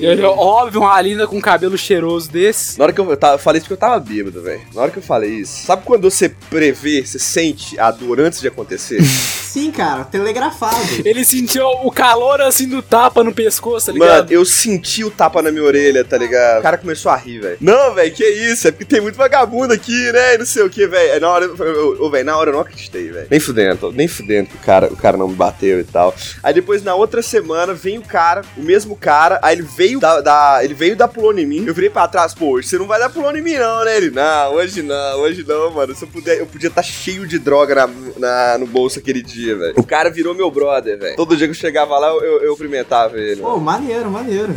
[0.00, 2.78] Eu- eu- Óbvio, uma linda com cabelo cheiroso desse.
[2.78, 4.60] Na hora que eu, eu, tava, eu falei isso porque eu tava bêbado, velho.
[4.74, 8.40] Na hora que eu falei isso, sabe quando você prevê, você sente a dor antes
[8.40, 9.00] de acontecer?
[9.48, 10.76] Sim, cara, telegrafado.
[11.04, 14.30] Ele sentiu o calor assim do tapa no pescoço, tá Mano, ligado?
[14.32, 16.60] eu senti o tapa na minha orelha, tá ligado?
[16.60, 17.56] O cara começou a rir, velho.
[17.60, 18.68] Não, velho, que isso?
[18.68, 20.34] É porque tem muito vagabundo aqui, né?
[20.34, 21.14] E não sei o que, velho.
[21.14, 23.26] Aí Na hora, eu- velho, na hora eu não acreditei, velho.
[23.30, 26.14] Nem fudendo, nem fudendo que o cara, o cara não me bateu e tal.
[26.42, 30.00] Aí depois, na outra semana, vem o cara, o mesmo cara, aí ele veio veio
[30.00, 31.64] dar, dar- ele veio dar pulão em mim.
[31.66, 33.96] Eu virei pra trás, pô, hoje você não vai dar pulão em mim, não, né?
[33.96, 35.94] Ele, não, hoje não, hoje não, mano.
[35.94, 39.56] Se eu puder, eu podia estar cheio de droga na, na- no bolso aquele dia,
[39.56, 39.74] velho.
[39.76, 41.16] O cara virou meu brother, velho.
[41.16, 43.40] Todo dia que eu chegava lá, eu, eu, eu cumprimentava ele.
[43.40, 44.54] Pô, maneiro, maneiro.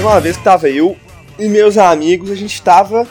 [0.00, 0.96] Uma vez que tava eu
[1.38, 3.06] e meus amigos, a gente tava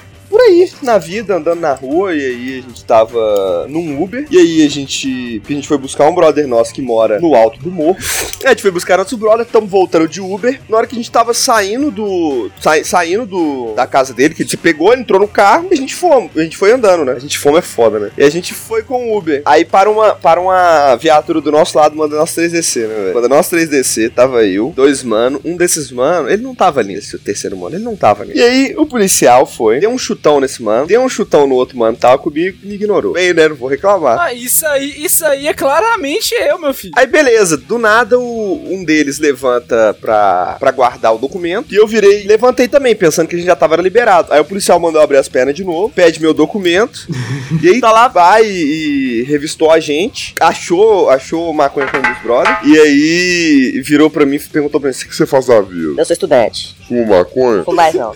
[0.47, 4.65] aí, na vida, andando na rua, e aí a gente tava num Uber, e aí
[4.65, 7.97] a gente, a gente foi buscar um brother nosso que mora no alto do morro.
[8.45, 10.59] A gente foi buscar nosso brother, estamos voltando de Uber.
[10.69, 12.49] Na hora que a gente tava saindo do.
[12.61, 15.73] sa- saindo do, da casa dele, que ele se pegou, ele entrou no carro e
[15.73, 16.29] a gente foi.
[16.35, 17.13] A gente foi andando, né?
[17.13, 18.11] A gente fomos é foda, né?
[18.17, 19.41] E a gente foi com o Uber.
[19.45, 23.13] Aí para uma, para uma viatura do nosso lado, manda nós três descer, né, velho?
[23.13, 26.93] Quando nós três descer, tava eu, dois mano, um desses mano, ele não tava ali
[26.95, 28.33] nesse terceiro mano, ele não tava ali.
[28.37, 31.77] E aí o policial foi, deu um chutão nesse mano, deu um chutão no outro
[31.77, 33.13] mano, tava comigo e me ignorou.
[33.13, 33.47] Bem, né?
[33.49, 34.19] Não vou reclamar.
[34.19, 36.93] Ah, isso aí, isso aí é claramente eu, meu filho.
[36.95, 41.87] Aí beleza, do nada o- um deles levanta pra, pra guardar o documento e eu
[41.87, 44.31] virei, levantei também, pensando que a gente já tava liberado.
[44.33, 47.07] Aí o policial mandou abrir as pernas de novo, pede meu documento
[47.61, 52.01] e aí tá lá, vai e, e revistou a gente, achou, achou maconha com um
[52.01, 55.45] dos brothers e aí virou pra mim e perguntou pra mim, o que você faz
[55.45, 55.95] da vida?
[56.01, 56.75] Eu sou estudante.
[56.87, 57.63] Fuma maconha?
[57.63, 58.13] Fumo mais não.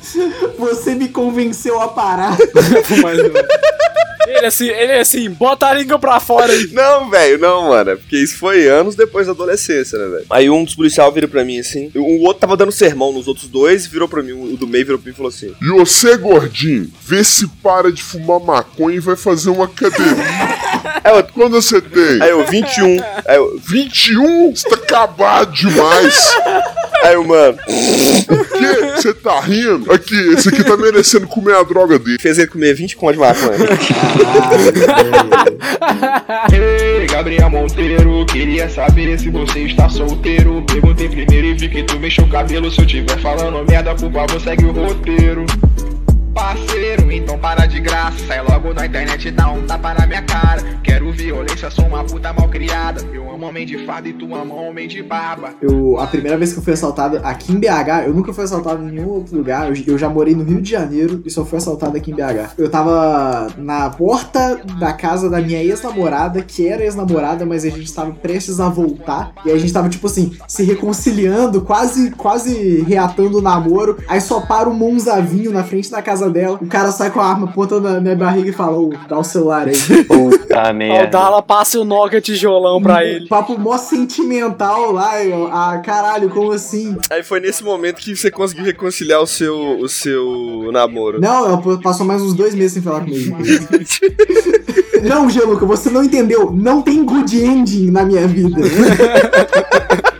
[0.57, 2.35] Você me convenceu a parar.
[4.27, 6.67] ele assim, ele assim, bota a língua pra fora aí.
[6.71, 7.91] Não, velho, não, mano.
[7.91, 10.25] é Porque isso foi anos depois da adolescência, né, velho?
[10.29, 11.91] Aí um dos policiais vira pra mim assim.
[11.95, 14.31] O outro tava dando sermão nos outros dois, virou pra mim.
[14.33, 17.91] O do meio virou pra mim e falou assim: E você, gordinho, vê se para
[17.91, 20.15] de fumar maconha e vai fazer uma academia.
[21.03, 22.21] Aí eu, Quando você tem?
[22.21, 22.97] aí eu 21.
[23.25, 24.55] Aí eu, 21?
[24.55, 26.35] Você tá acabado demais.
[27.03, 28.91] aí eu, mano, O quê?
[28.95, 29.91] Você tá rindo?
[29.91, 32.17] Aqui, esse aqui tá merecendo comer a droga dele.
[32.19, 33.57] fez ele comer 20 contos de maconha.
[36.51, 40.63] Ei, Gabriel Monteiro, queria saber se você está solteiro.
[40.67, 42.71] Perguntei primeiro e vi que tu mexeu o cabelo.
[42.71, 45.45] Se eu tiver falando merda, por favor, segue o roteiro.
[46.33, 48.17] Parceiro, então para de graça.
[48.25, 50.61] Sai logo na internet e dá um tapa na minha cara.
[50.81, 53.01] Quero violência, sou uma puta mal criada.
[53.13, 55.49] Eu amo homem de farda e tu ama homem de barba.
[55.61, 58.81] Eu, a primeira vez que eu fui assaltado aqui em BH, eu nunca fui assaltado
[58.81, 59.67] em nenhum outro lugar.
[59.69, 62.53] Eu, eu já morei no Rio de Janeiro e só fui assaltado aqui em BH.
[62.57, 67.93] Eu tava na porta da casa da minha ex-namorada, que era ex-namorada, mas a gente
[67.93, 69.33] tava prestes a voltar.
[69.45, 73.97] E a gente tava, tipo assim, se reconciliando, quase, quase reatando o namoro.
[74.07, 76.57] Aí só para o Monzavinho na frente da casa dela.
[76.61, 79.23] O cara sai com a arma apontando na minha barriga e fala: Ô, dá o
[79.23, 79.75] celular aí.
[80.05, 81.07] Puta Ó, o merda.
[81.07, 83.27] Dala passa o Nokia tijolão pra ele.
[83.27, 85.23] Papo mó sentimental lá.
[85.23, 86.97] eu, ah, caralho, como assim?
[87.09, 91.19] Aí foi nesse momento que você conseguiu reconciliar o seu, o seu namoro.
[91.19, 93.37] Não, ela passou mais uns dois meses sem falar comigo.
[95.03, 96.51] não, Geluca, você não entendeu.
[96.51, 98.61] Não tem good ending na minha vida.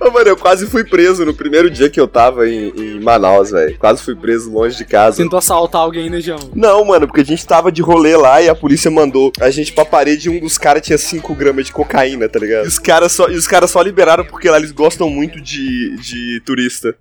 [0.00, 3.50] Ô, mano, eu quase fui preso no primeiro dia que eu tava em, em Manaus,
[3.50, 3.76] velho.
[3.78, 5.18] Quase fui preso longe de casa.
[5.18, 6.38] Tentou assaltar alguém, né, João?
[6.54, 9.74] Não, mano, porque a gente tava de rolê lá e a polícia mandou a gente
[9.74, 12.64] pra parede e um dos caras tinha 5 gramas de cocaína, tá ligado?
[12.64, 15.94] E os caras só, e os caras só liberaram porque lá eles gostam muito de,
[15.98, 16.96] de turista.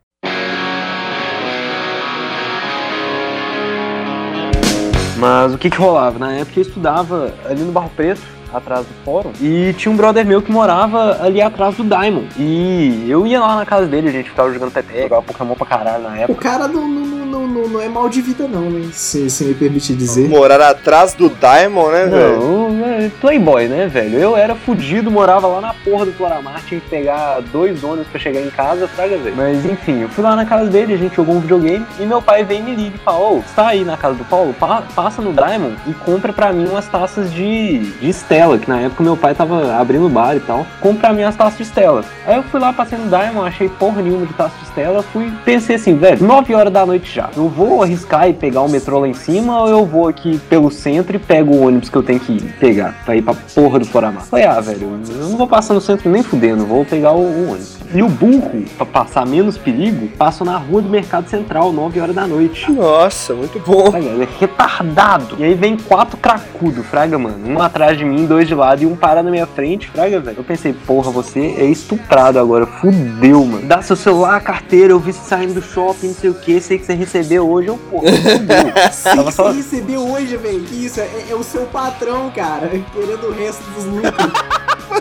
[5.18, 6.20] Mas o que que rolava?
[6.20, 8.22] Na época eu estudava ali no Barro Preto,
[8.54, 12.28] atrás do fórum, e tinha um brother meu que morava ali atrás do Diamond.
[12.38, 15.66] E eu ia lá na casa dele, a gente ficava jogando peteca, jogava Pokémon pra
[15.66, 16.42] caralho na o época.
[16.42, 18.90] cara não, não, não, não, não é mal de vida, não, né?
[18.94, 20.28] Se, se me permitir dizer.
[20.28, 22.40] Morar atrás do Diamond, né, velho?
[22.40, 24.18] Não, é playboy, né, velho?
[24.18, 28.20] Eu era fudido, morava lá na porra do Floramar, tinha que pegar dois ônibus pra
[28.20, 29.36] chegar em casa, fraga, velho.
[29.36, 32.22] Mas enfim, eu fui lá na casa dele, a gente jogou um videogame, e meu
[32.22, 34.54] pai veio e me liga e falou, ô, você tá aí na casa do Paulo?
[34.54, 38.10] Pa- passa no Diamond e compra pra mim umas taças de, de
[38.40, 40.66] Stella, que na época meu pai tava abrindo bar e tal.
[40.80, 42.06] Compra pra mim as taças de Stella.
[42.26, 45.32] Aí eu fui lá, passei no Diamond, achei porra nenhuma de taça de Stella, fui,
[45.44, 47.30] pensei assim, velho, 9 horas da noite já.
[47.36, 50.72] Eu vou arriscar e pegar o metrô lá em cima, ou eu vou aqui pelo
[50.72, 53.86] centro e pego o ônibus que eu tenho que pegar pra ir pra porra do
[53.86, 54.24] Floramar?
[54.24, 57.52] Falei, ah, velho, eu não vou passar no centro nem fudendo, vou pegar o, o
[57.52, 57.79] ônibus.
[57.92, 62.14] E o burro, pra passar menos perigo, passa na rua do Mercado Central, 9 horas
[62.16, 62.72] da noite.
[62.72, 63.96] Nossa, muito bom.
[63.98, 65.36] Ele é retardado.
[65.40, 67.50] E aí vem quatro cracudos, fraga, mano.
[67.50, 70.38] Um atrás de mim, dois de lado e um para na minha frente, fraga, velho.
[70.38, 72.68] Eu pensei, porra, você é estuprado agora.
[72.68, 73.66] Fudeu, mano.
[73.68, 76.78] Dá seu celular, carteira, eu vi você saindo do shopping, não sei o que, sei
[76.78, 78.74] que você recebeu hoje, eu, porra, fudeu.
[79.16, 80.64] Tava só- você recebeu hoje, velho.
[80.72, 82.70] Isso, é, é o seu patrão, cara.
[82.94, 84.14] Querendo o resto dos lucros.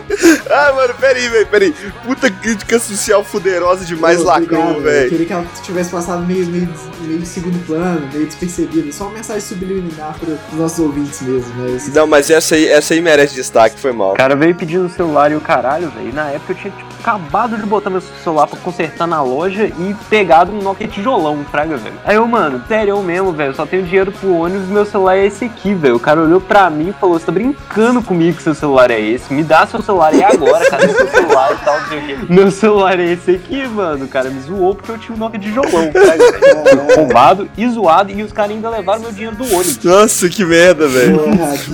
[0.49, 1.73] Ah, mano, peraí, velho, peraí.
[2.03, 5.09] Puta crítica social fuderosa demais, lacrou, velho.
[5.09, 6.69] queria que ela tivesse passado meio, meio,
[7.01, 8.91] meio segundo plano, meio despercebida.
[8.91, 11.93] Só uma mensagem subliminar para os nossos ouvintes mesmo, mas.
[11.93, 14.13] Não, mas essa aí, essa aí merece destaque, foi mal.
[14.13, 16.13] O cara veio pedindo o celular e o caralho, velho.
[16.13, 19.95] Na época eu tinha tipo, acabado de botar meu celular pra consertar na loja e
[20.09, 21.95] pegado um Nokia tijolão, fraga, velho.
[22.03, 23.53] Aí eu, mano, sério eu mesmo, velho.
[23.55, 25.95] Só tenho dinheiro pro ônibus e meu celular é esse aqui, velho.
[25.95, 28.99] O cara olhou pra mim e falou: Você tá brincando comigo que seu celular é
[28.99, 29.33] esse?
[29.33, 32.17] Me dá seu celular aí agora, cadê seu celular e tal, não sei o quê.
[32.29, 34.05] Meu celular é esse aqui, mano.
[34.05, 36.85] O cara me zoou porque eu tinha um Nokia tijolão, fraga, velho.
[36.85, 39.79] Fui Roubado e zoado e os caras ainda levaram meu dinheiro do ônibus.
[39.83, 41.21] Nossa, que merda, velho.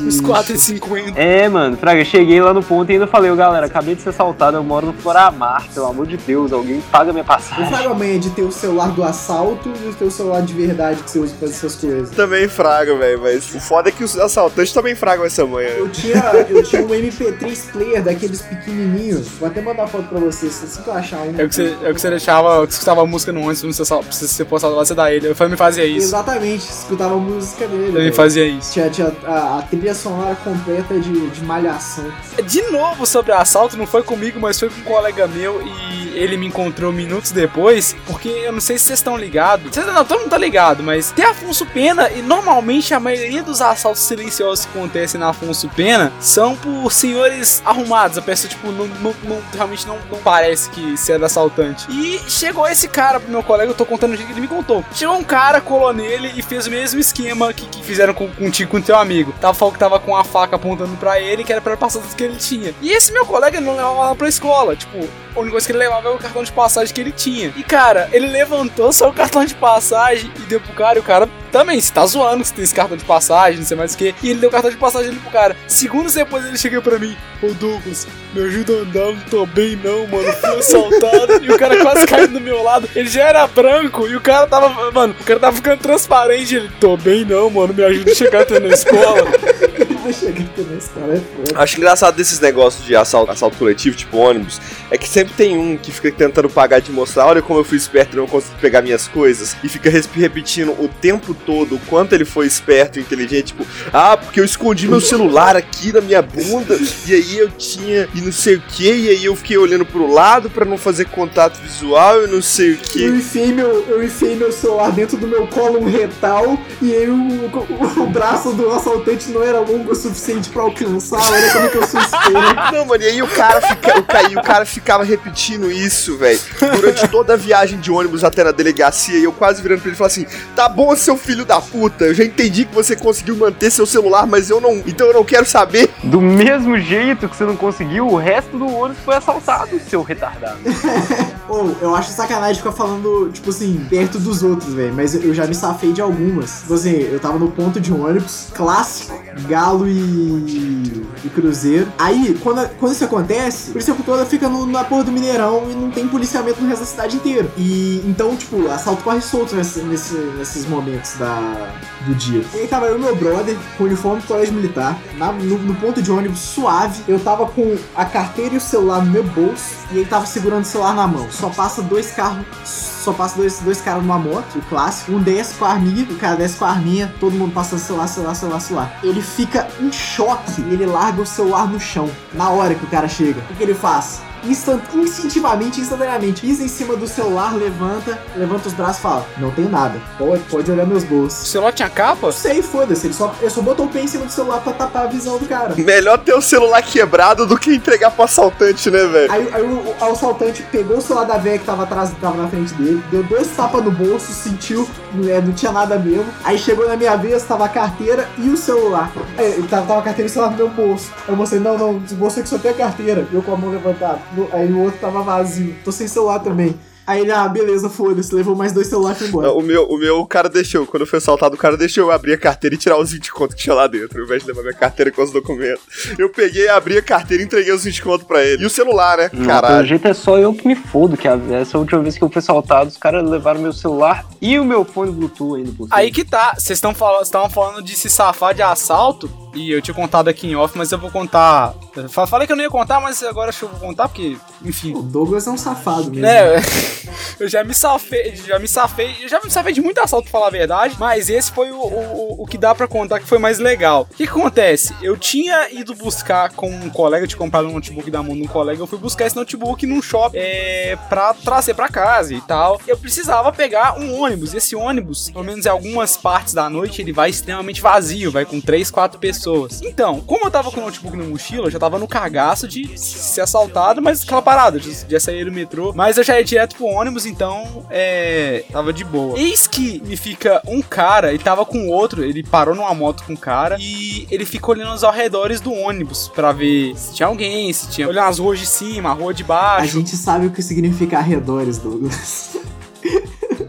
[0.08, 0.24] Os bicho.
[0.24, 1.14] 4,50.
[1.16, 4.10] É, mano, Fraga, eu cheguei lá no ponto e ainda falei, galera, acabei de ser
[4.10, 7.68] assaltado, eu moro no Floramar, pelo amor de Deus, alguém paga minha Eu passagem.
[7.68, 11.10] frago amanhã de ter o celular do assalto e o teu celular de verdade que
[11.12, 12.10] você usa pra fazer essas coisas.
[12.12, 15.70] Também fraga, velho, mas o foda é que os assaltantes também fragam essa manhã.
[15.70, 16.16] Eu tinha,
[16.50, 18.04] eu tinha um MP3 player
[18.42, 19.28] pequenininhos.
[19.40, 21.40] Vou até mandar foto pra vocês, assim que eu achar um.
[21.40, 23.42] É o que você, é o que você deixava, que você escutava a música no
[23.42, 25.28] ônibus, sei se você ser postado lá, você dá ele.
[25.28, 26.08] Eu também fazia isso.
[26.08, 27.92] Exatamente, escutava a música dele.
[27.92, 28.14] Velho.
[28.14, 28.74] fazia isso.
[28.74, 32.06] Tinha, tinha a, a trilha sonora completa de, de malhação.
[32.46, 36.38] De novo sobre assalto, não foi comigo, mas foi com um colega meu e ele
[36.38, 39.74] me encontrou minutos depois, porque eu não sei se vocês estão ligados.
[39.74, 43.62] Vocês não, todo mundo tá ligado, mas tem Afonso Pena e normalmente a maioria dos
[43.62, 48.18] assaltos silenciosos que acontecem na Afonso Pena são por senhores arrumados.
[48.26, 51.86] A pessoa, tipo, não, não- não- realmente não, não parece que ser assaltante.
[51.92, 54.48] E chegou esse cara pro meu colega, eu tô contando o jeito que ele me
[54.48, 54.84] contou.
[54.96, 58.72] Chegou um cara, colou nele e fez o mesmo esquema que, que fizeram com, contigo
[58.72, 59.32] com teu amigo.
[59.40, 62.16] Tava falando que tava com a faca apontando pra ele, que era pra passar tudo
[62.16, 62.74] que ele tinha.
[62.82, 64.76] E esse meu colega não levava ela pra escola.
[64.76, 64.98] Tipo,
[65.36, 67.54] a única coisa que ele levava era o cartão de passagem que ele tinha.
[67.56, 70.98] E cara, ele levantou só o cartão de passagem e deu pro cara.
[70.98, 73.66] E o cara também, você tá zoando que você tem esse cartão de passagem, não
[73.68, 74.16] sei mais o que.
[74.24, 75.56] E ele deu o cartão de passagem ali pro cara.
[75.68, 79.80] Segundos depois ele chega pra mim: Ô Douglas, me ajuda a andar, não tô bem
[79.82, 80.32] não, mano.
[80.34, 81.44] Fui assaltado.
[81.44, 82.90] e o cara quase caiu do meu lado.
[82.96, 86.56] Ele já era branco e o cara tava, mano, o cara tava ficando transparente.
[86.56, 89.26] Ele: Tô bem não, mano, me ajuda a chegar até na escola.
[90.06, 91.60] Vai chegar aqui na escola, é foda.
[91.60, 94.62] Acho engraçado desses negócios de assalto, assalto coletivo, tipo ônibus,
[94.92, 97.76] é que sempre tem um que fica tentando pagar de mostrar, olha como eu fui
[97.76, 102.14] esperto e não consegui pegar minhas coisas, e fica repetindo o tempo todo o quanto
[102.14, 106.22] ele foi esperto e inteligente, tipo, ah, porque eu escondi meu celular aqui na minha
[106.22, 109.86] bunda, e aí eu tinha, e não sei o que, e aí eu fiquei olhando
[109.86, 113.06] pro lado pra não fazer contato visual e não sei o Eu que.
[113.06, 118.04] enfiei, meu, eu enfiei meu celular dentro do meu colo retal e aí o, o-
[118.04, 121.20] o braço do assaltante não era longo o suficiente pra alcançar.
[121.32, 122.26] Olha como que eu sou esperto.
[122.74, 126.40] Não, mano, e aí o cara, fica, o, e o cara ficava repetindo isso, velho,
[126.76, 129.96] durante toda a viagem de ônibus até na delegacia, e eu quase virando pra ele
[129.96, 130.26] e falando assim:
[130.56, 134.26] tá bom, seu filho da puta, eu já entendi que você conseguiu manter seu celular,
[134.26, 134.82] mas eu não.
[134.86, 135.90] Então eu não quero saber.
[136.04, 140.60] Do mesmo jeito que você não conseguiu, o resto do ônibus foi assaltado, seu retardado.
[141.48, 144.94] Ou, eu acho sacanagem ficar falando, tipo assim, perto dos outros, velho.
[144.94, 146.62] Mas eu já me safei de algumas.
[146.62, 149.14] Tipo assim, eu tava no ponto de ônibus, clássico,
[149.48, 151.88] Galo e, e Cruzeiro.
[151.98, 155.74] Aí, quando, quando isso acontece, o polícia toda fica no, na porra do Mineirão e
[155.76, 157.48] não tem policiamento no resto da cidade inteira.
[157.58, 161.72] E então, tipo, assalto corre solto nesse, nesse- nesses momentos da,
[162.08, 162.44] do dia.
[162.54, 165.76] E aí tava eu e meu brother, com uniforme do colégio militar, na- no, no
[165.76, 167.04] ponto de ônibus suave.
[167.08, 169.76] Eu tava com a carteira e o celular no meu bolso.
[169.92, 171.28] E ele tava segurando o celular na mão.
[171.36, 172.46] Só passa dois carros.
[172.64, 175.12] Só passa dois, dois caras numa moto, o clássico.
[175.12, 178.08] Um desce com a arminha, o cara desce com a arminha, todo mundo passa celular,
[178.08, 179.00] celular, celular, celular.
[179.04, 182.10] Ele fica em choque e ele larga o celular no chão.
[182.34, 183.42] Na hora que o cara chega.
[183.52, 184.22] O que ele faz?
[184.48, 189.50] Instant, instintivamente, instantaneamente, pisa em cima do celular, levanta, levanta os braços e fala: Não
[189.52, 191.48] tenho nada, pode, pode olhar meus O bolsos.
[191.48, 192.28] celular tinha capa?
[192.28, 194.74] Não sei, foda-se, ele só, ele só botou o pé em cima do celular pra
[194.74, 195.74] tapar a visão do cara.
[195.76, 199.32] Melhor ter o celular quebrado do que entregar pro assaltante, né, velho?
[199.32, 202.42] Aí, aí o, o assaltante pegou o celular da velha que tava atrás, que tava
[202.42, 204.88] na frente dele, deu dois tapas no bolso, sentiu,
[205.28, 206.26] é, não tinha nada mesmo.
[206.44, 209.12] Aí chegou na minha vez, tava a carteira e o celular.
[209.38, 211.10] Aí, ele tava, tava a carteira e o celular no meu bolso.
[211.28, 213.26] Aí eu mostrei, não, não, o bolso aqui só tem a carteira.
[213.32, 214.20] Eu com a mão levantada.
[214.36, 215.76] No- Aí o outro tava vazio.
[215.84, 216.76] Tô sem celular também.
[217.08, 219.48] Aí ele, ah, beleza, foda-se, levou mais dois celulares e foi embora.
[219.50, 222.06] Não, o meu, o meu o cara deixou, quando eu fui assaltado, o cara deixou
[222.06, 224.42] eu abrir a carteira e tirar os 20 conto que tinha lá dentro, ao invés
[224.42, 225.84] de levar minha carteira com os documentos.
[226.18, 228.64] Eu peguei, abri a carteira e entreguei os 20 conto pra ele.
[228.64, 229.30] E o celular, né?
[229.30, 229.86] Pelo Caralho.
[229.86, 232.40] jeito é só eu que me fodo, que a- essa última vez que eu fui
[232.40, 235.96] assaltado, os caras levaram meu celular e o meu fone Bluetooth ainda por cima.
[236.00, 239.82] Aí que tá, vocês estão falando, estavam falando de se safar de assalto, e eu
[239.82, 241.74] tinha contado aqui em off, mas eu vou contar.
[241.96, 244.08] eu fa- Falei que eu não ia contar, mas agora acho que eu vou contar,
[244.10, 244.94] porque, enfim.
[244.94, 246.22] O Douglas é um safado mesmo.
[246.22, 246.56] Né?
[247.40, 250.32] eu já me safei, já me safei, eu já me safei de muito assalto, pra
[250.40, 253.38] falar a verdade, mas esse foi o, o, o que dá pra contar que foi
[253.40, 254.08] mais legal.
[254.12, 254.94] O que acontece?
[255.02, 258.48] Eu tinha ido buscar com um colega, tinha comprado um notebook da mão de um
[258.48, 262.80] colega, eu fui buscar esse notebook num shopping é, pra trazer pra casa e tal.
[262.88, 267.14] Eu precisava pegar um ônibus, esse ônibus, pelo menos em algumas partes da noite, ele
[267.14, 269.45] vai extremamente vazio, vai com 3, 4 pessoas.
[269.84, 272.98] Então, como eu tava com o notebook na mochila, eu já tava no cagaço de
[273.00, 275.94] ser assaltado, mas aquela parada, de, de sair do metrô.
[275.96, 278.64] Mas eu já ia direto pro ônibus, então, é.
[278.72, 279.38] Tava de boa.
[279.38, 283.34] Eis que me fica um cara e tava com outro, ele parou numa moto com
[283.34, 287.72] um cara e ele fica olhando aos arredores do ônibus pra ver se tinha alguém,
[287.74, 288.08] se tinha.
[288.08, 289.94] Olhando as ruas de cima, a rua de A baixo.
[289.94, 292.58] gente sabe o que significa arredores, Douglas.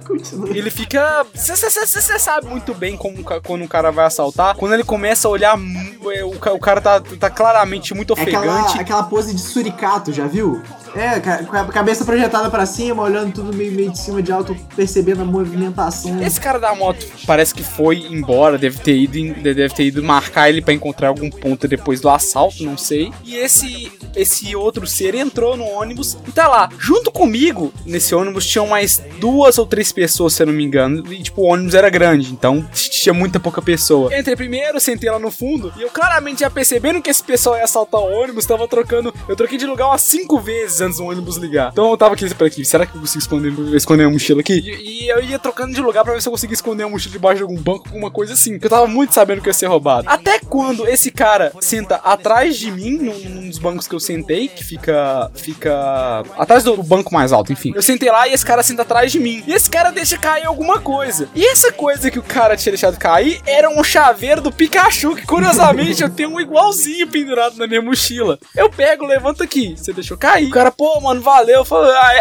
[0.07, 0.49] Continua.
[0.51, 1.27] Ele fica.
[1.35, 4.55] Você sabe muito bem como, quando um cara vai assaltar.
[4.57, 5.59] Quando ele começa a olhar.
[6.15, 8.81] é, O, ca- o cara tá, tá claramente muito É aquela, ofegante.
[8.81, 10.63] aquela pose de suricato, já viu?
[10.97, 14.57] É, com a cabeça projetada pra cima, olhando tudo meio, meio de cima de alto,
[14.75, 16.23] percebendo a movimentação.
[16.23, 20.49] Esse cara da moto parece que foi embora, deve ter ido, deve ter ido marcar
[20.49, 23.13] ele pra encontrar algum ponto depois do assalto, não sei.
[23.25, 26.71] E esse esse outro ser entrou no ônibus e tá lá.
[26.79, 31.05] Junto comigo, nesse ônibus tinham mais duas ou três pessoas, se eu não me engano.
[31.13, 34.17] E tipo, o ônibus era grande, então tinha muita pouca pessoa.
[34.17, 37.65] Entrei primeiro, sentei lá no fundo e eu claramente já percebendo que esse pessoal ia
[37.65, 39.13] assaltar o ônibus, tava trocando.
[39.29, 41.71] Eu troquei de lugar umas cinco vezes antes ônibus ligar.
[41.73, 44.55] Então eu tava aqui, aqui, será que eu consigo esconder, esconder a mochila aqui?
[44.55, 47.13] E, e eu ia trocando de lugar pra ver se eu conseguia esconder a mochila
[47.13, 48.59] debaixo de algum banco, alguma coisa assim.
[48.61, 50.09] Eu tava muito sabendo que ia ser roubado.
[50.09, 54.49] Até quando esse cara senta atrás de mim, num, num dos bancos que eu sentei,
[54.49, 55.31] que fica.
[55.35, 56.23] fica.
[56.39, 57.73] atrás do banco mais alto, enfim.
[57.75, 59.43] Eu sentei lá e esse cara senta atrás de mim.
[59.47, 61.29] E esse cara deixa cair alguma coisa.
[61.35, 65.27] E essa coisa que o cara tinha deixado cair era um chaveiro do Pikachu, que
[65.27, 68.39] curiosamente eu tenho um igualzinho pendurado na minha mochila.
[68.55, 69.75] Eu pego, levanto aqui.
[69.77, 70.47] Você deixou cair.
[70.47, 71.65] O cara, pô, mano, valeu.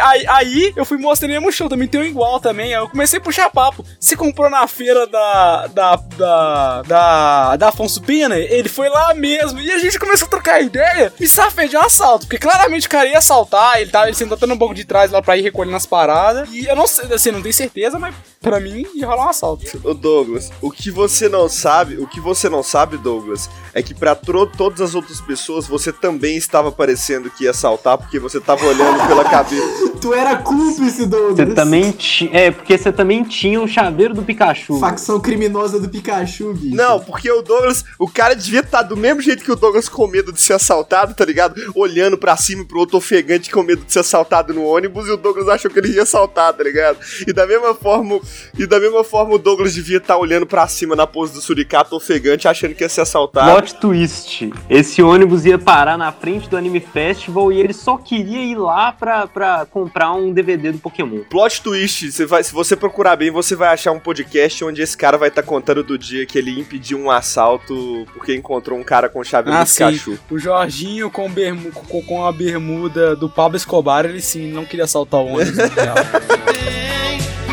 [0.02, 2.74] Aí, aí- eu fui mostrando minha mochila, também tem um igual também.
[2.74, 3.86] Aí eu comecei a puxar papo.
[4.00, 5.68] Você comprou na feira da.
[5.68, 5.96] da.
[5.96, 6.82] da.
[6.84, 8.38] da, da Afonso Pena?
[8.38, 9.60] Ele foi lá mesmo.
[9.60, 12.26] E a gente começou a trocar ideia e safei de um assalto.
[12.26, 15.12] Porque claramente o cara ia assaltar, ele tava ele sentou até no banco de trás
[15.12, 16.50] lá pra ir recolhendo as paradas.
[16.52, 19.66] E eu não sei, assim, não tenho certeza, mas pra mim ia rolar um assalto.
[19.84, 23.94] Ô Douglas, o que você não sabe, o que você não sabe, Douglas, é que
[23.94, 28.66] pra todas as outras pessoas você também estava parecendo que ia assaltar porque você tava
[28.66, 29.96] olhando pela cabeça.
[30.06, 31.36] Tu era cúmplice, Douglas.
[31.36, 32.30] Você também tinha.
[32.32, 34.80] É, porque você também tinha um chaveiro do Pikachu.
[34.80, 36.76] Facção criminosa do Pikachu, bicho.
[36.76, 40.06] Não, porque o Douglas, o cara devia estar do mesmo jeito que o Douglas com
[40.06, 41.56] medo de ser assaltado, tá ligado?
[41.74, 45.12] Olhando pra cima e pro outro ofegante com medo de ser assaltado no ônibus e
[45.12, 47.00] o Douglas achou que ele ia assaltar, tá ligado?
[47.26, 48.20] E da mesma forma,
[48.58, 51.96] e da mesma forma o Douglas devia estar olhando pra cima na pose do suricato
[51.96, 53.52] ofegante achando que ia ser assaltado.
[53.52, 54.52] Plot twist.
[54.70, 58.92] Esse ônibus ia parar na frente do Anime Festival e ele só queria ir lá
[58.92, 61.20] pra, pra comprar um DVD do Pokémon.
[61.30, 64.98] Plot twist, você vai, se você procurar bem, você vai achar um podcast onde esse
[64.98, 69.08] cara vai estar contando do dia que ele impediu um assalto porque encontrou um cara
[69.10, 69.66] com chave Ah.
[69.66, 70.18] Pikachu.
[70.30, 74.86] O Jorginho com, bermu, com, com a bermuda do Pablo Escobar, ele sim não queria
[74.86, 75.56] assaltar o ônibus.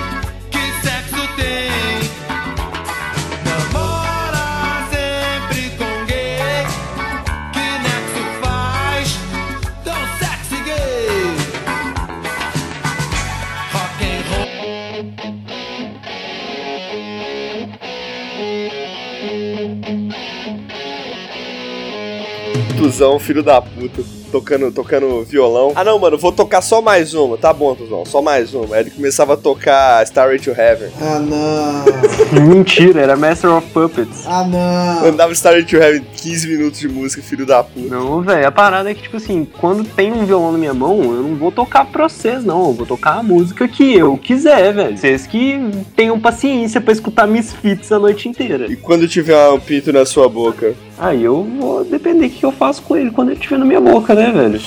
[22.83, 24.03] Tuzão, filho da puta,
[24.33, 25.73] tocando, tocando violão.
[25.77, 27.37] Ah não, mano, vou tocar só mais uma.
[27.37, 28.75] Tá bom, Tuzão, só mais uma.
[28.75, 30.89] Aí ele começava a tocar Starry to Heaven.
[31.01, 31.85] Ah, não.
[32.49, 34.25] Mentira, era Master of Puppets.
[34.27, 35.09] Ah, não.
[35.09, 37.95] Andava Starry to Heaven 15 minutos de música, filho da puta.
[37.95, 41.03] Não, velho, a parada é que, tipo assim, quando tem um violão na minha mão,
[41.03, 42.69] eu não vou tocar pra vocês, não.
[42.69, 44.97] Eu vou tocar a música que eu quiser, velho.
[44.97, 45.59] Vocês que
[45.95, 48.67] tenham paciência pra escutar Misfits a noite inteira.
[48.71, 50.75] E quando tiver um pinto na sua boca?
[50.99, 53.81] Aí eu vou depender do que eu faço com ele quando ele estiver na minha
[53.81, 54.61] boca, né, velho?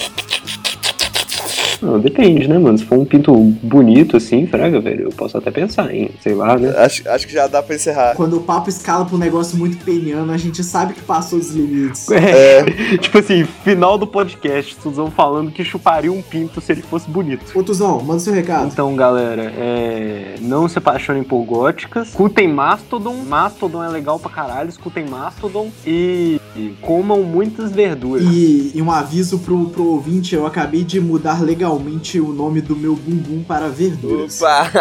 [1.85, 2.77] Não, depende, né, mano?
[2.77, 6.57] Se for um pinto bonito assim, fraga, velho, eu posso até pensar em, sei lá,
[6.57, 6.73] né?
[6.77, 8.15] Acho, acho que já dá pra encerrar.
[8.15, 11.51] Quando o papo escala pra um negócio muito peniano, a gente sabe que passou dos
[11.51, 12.09] limites.
[12.09, 12.63] É,
[12.97, 17.45] tipo assim, final do podcast, Suzão falando que chuparia um pinto se ele fosse bonito.
[17.53, 18.67] Ô, Tuzão, manda seu recado.
[18.67, 20.35] Então, galera, é...
[20.41, 22.09] não se apaixonem por góticas.
[22.09, 23.15] Escutem Mastodon.
[23.27, 24.69] Mastodon é legal pra caralho.
[24.69, 25.69] Escutem Mastodon.
[25.85, 28.23] E E comam muitas verduras.
[28.25, 32.75] E, e um aviso pro, pro ouvinte, eu acabei de mudar legalmente o nome do
[32.75, 34.41] meu bumbum para verduras.
[34.41, 34.71] Opa!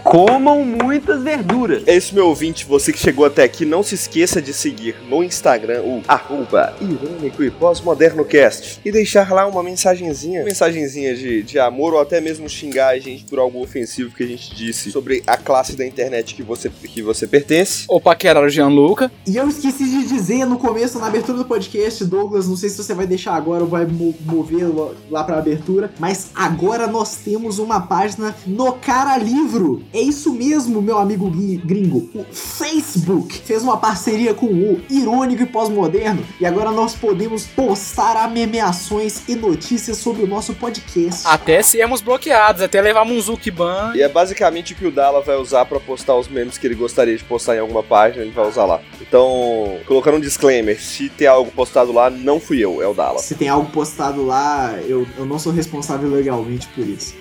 [0.10, 1.82] Comam muitas verduras.
[1.86, 2.64] É isso, meu ouvinte.
[2.64, 7.44] Você que chegou até aqui, não se esqueça de seguir no Instagram o arroba irônico
[7.44, 8.80] e pós-moderno cast.
[8.84, 13.24] E deixar lá uma mensagenzinha, mensagenzinha de, de amor ou até mesmo xingar a gente
[13.24, 17.02] por algo ofensivo que a gente disse sobre a classe da internet que você, que
[17.02, 17.84] você pertence.
[17.86, 19.12] Ou paquerar o Gianluca.
[19.26, 22.76] E eu esqueci de dizer no começo, na abertura do podcast, Douglas, não sei se
[22.76, 24.66] você vai deixar agora ou vai mo- mover
[25.10, 29.82] lá- pra abertura, mas agora nós temos uma página no Cara Livro.
[29.92, 31.30] É isso mesmo, meu amigo
[31.64, 32.08] gringo.
[32.14, 38.16] O Facebook fez uma parceria com o Irônico e Pós-Moderno e agora nós podemos postar
[38.16, 41.26] amemeações e notícias sobre o nosso podcast.
[41.26, 43.92] Até sermos bloqueados, até levarmos um Zukiban.
[43.94, 46.74] E é basicamente o que o Dala vai usar pra postar os memes que ele
[46.74, 48.80] gostaria de postar em alguma página, ele vai usar lá.
[49.00, 53.18] Então, colocando um disclaimer, se tem algo postado lá, não fui eu, é o Dala.
[53.20, 57.14] Se tem algo postado lá, eu, eu não sou responsável legalmente por isso.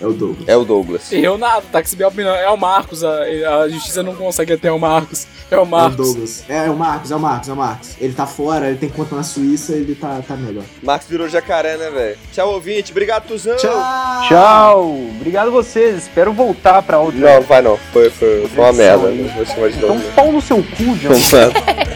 [0.00, 0.48] É o Douglas.
[0.48, 1.12] É o Douglas.
[1.12, 2.34] Eu nada, Taxi Bel não.
[2.34, 3.22] É o Marcos, a,
[3.62, 5.26] a justiça não consegue até o Marcos.
[5.50, 5.96] É o É o Marcos.
[5.96, 6.44] Douglas.
[6.48, 7.90] É, é o Marcos, é o Marcos, é o Marcos.
[8.00, 10.64] Ele tá fora, ele tem conta na Suíça, ele tá, tá melhor.
[10.82, 12.18] Max virou jacaré, né, velho?
[12.32, 12.90] Tchau, ouvinte.
[12.90, 13.56] Obrigado, Tuzão.
[13.56, 14.28] Tchau!
[14.28, 14.90] Tchau.
[15.16, 16.02] Obrigado a vocês.
[16.02, 17.18] Espero voltar pra outra.
[17.18, 17.76] Não, vai não.
[17.92, 19.08] Foi, foi, foi uma merda.
[19.10, 20.00] Não vou chamar de Então, novo.
[20.04, 20.12] né?
[20.14, 21.10] pau no seu cu, John.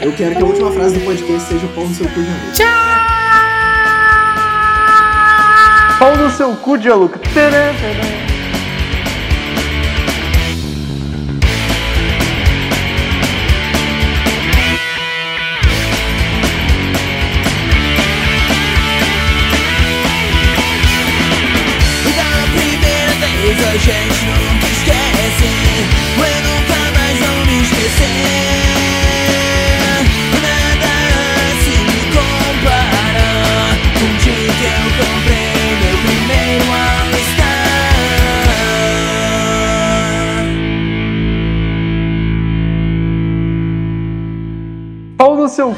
[0.00, 2.28] Eu quero que a última frase do podcast seja o pau no seu cu de
[2.62, 3.09] amor.
[6.00, 7.18] Pau no seu cu, Gianluca.
[7.18, 8.29] Tcharam, tcharam.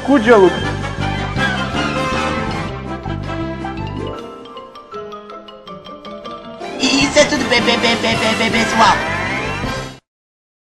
[0.05, 0.55] Cu, Gianluca.
[6.81, 9.12] Isso é tudo bem, bem, bem, pessoal.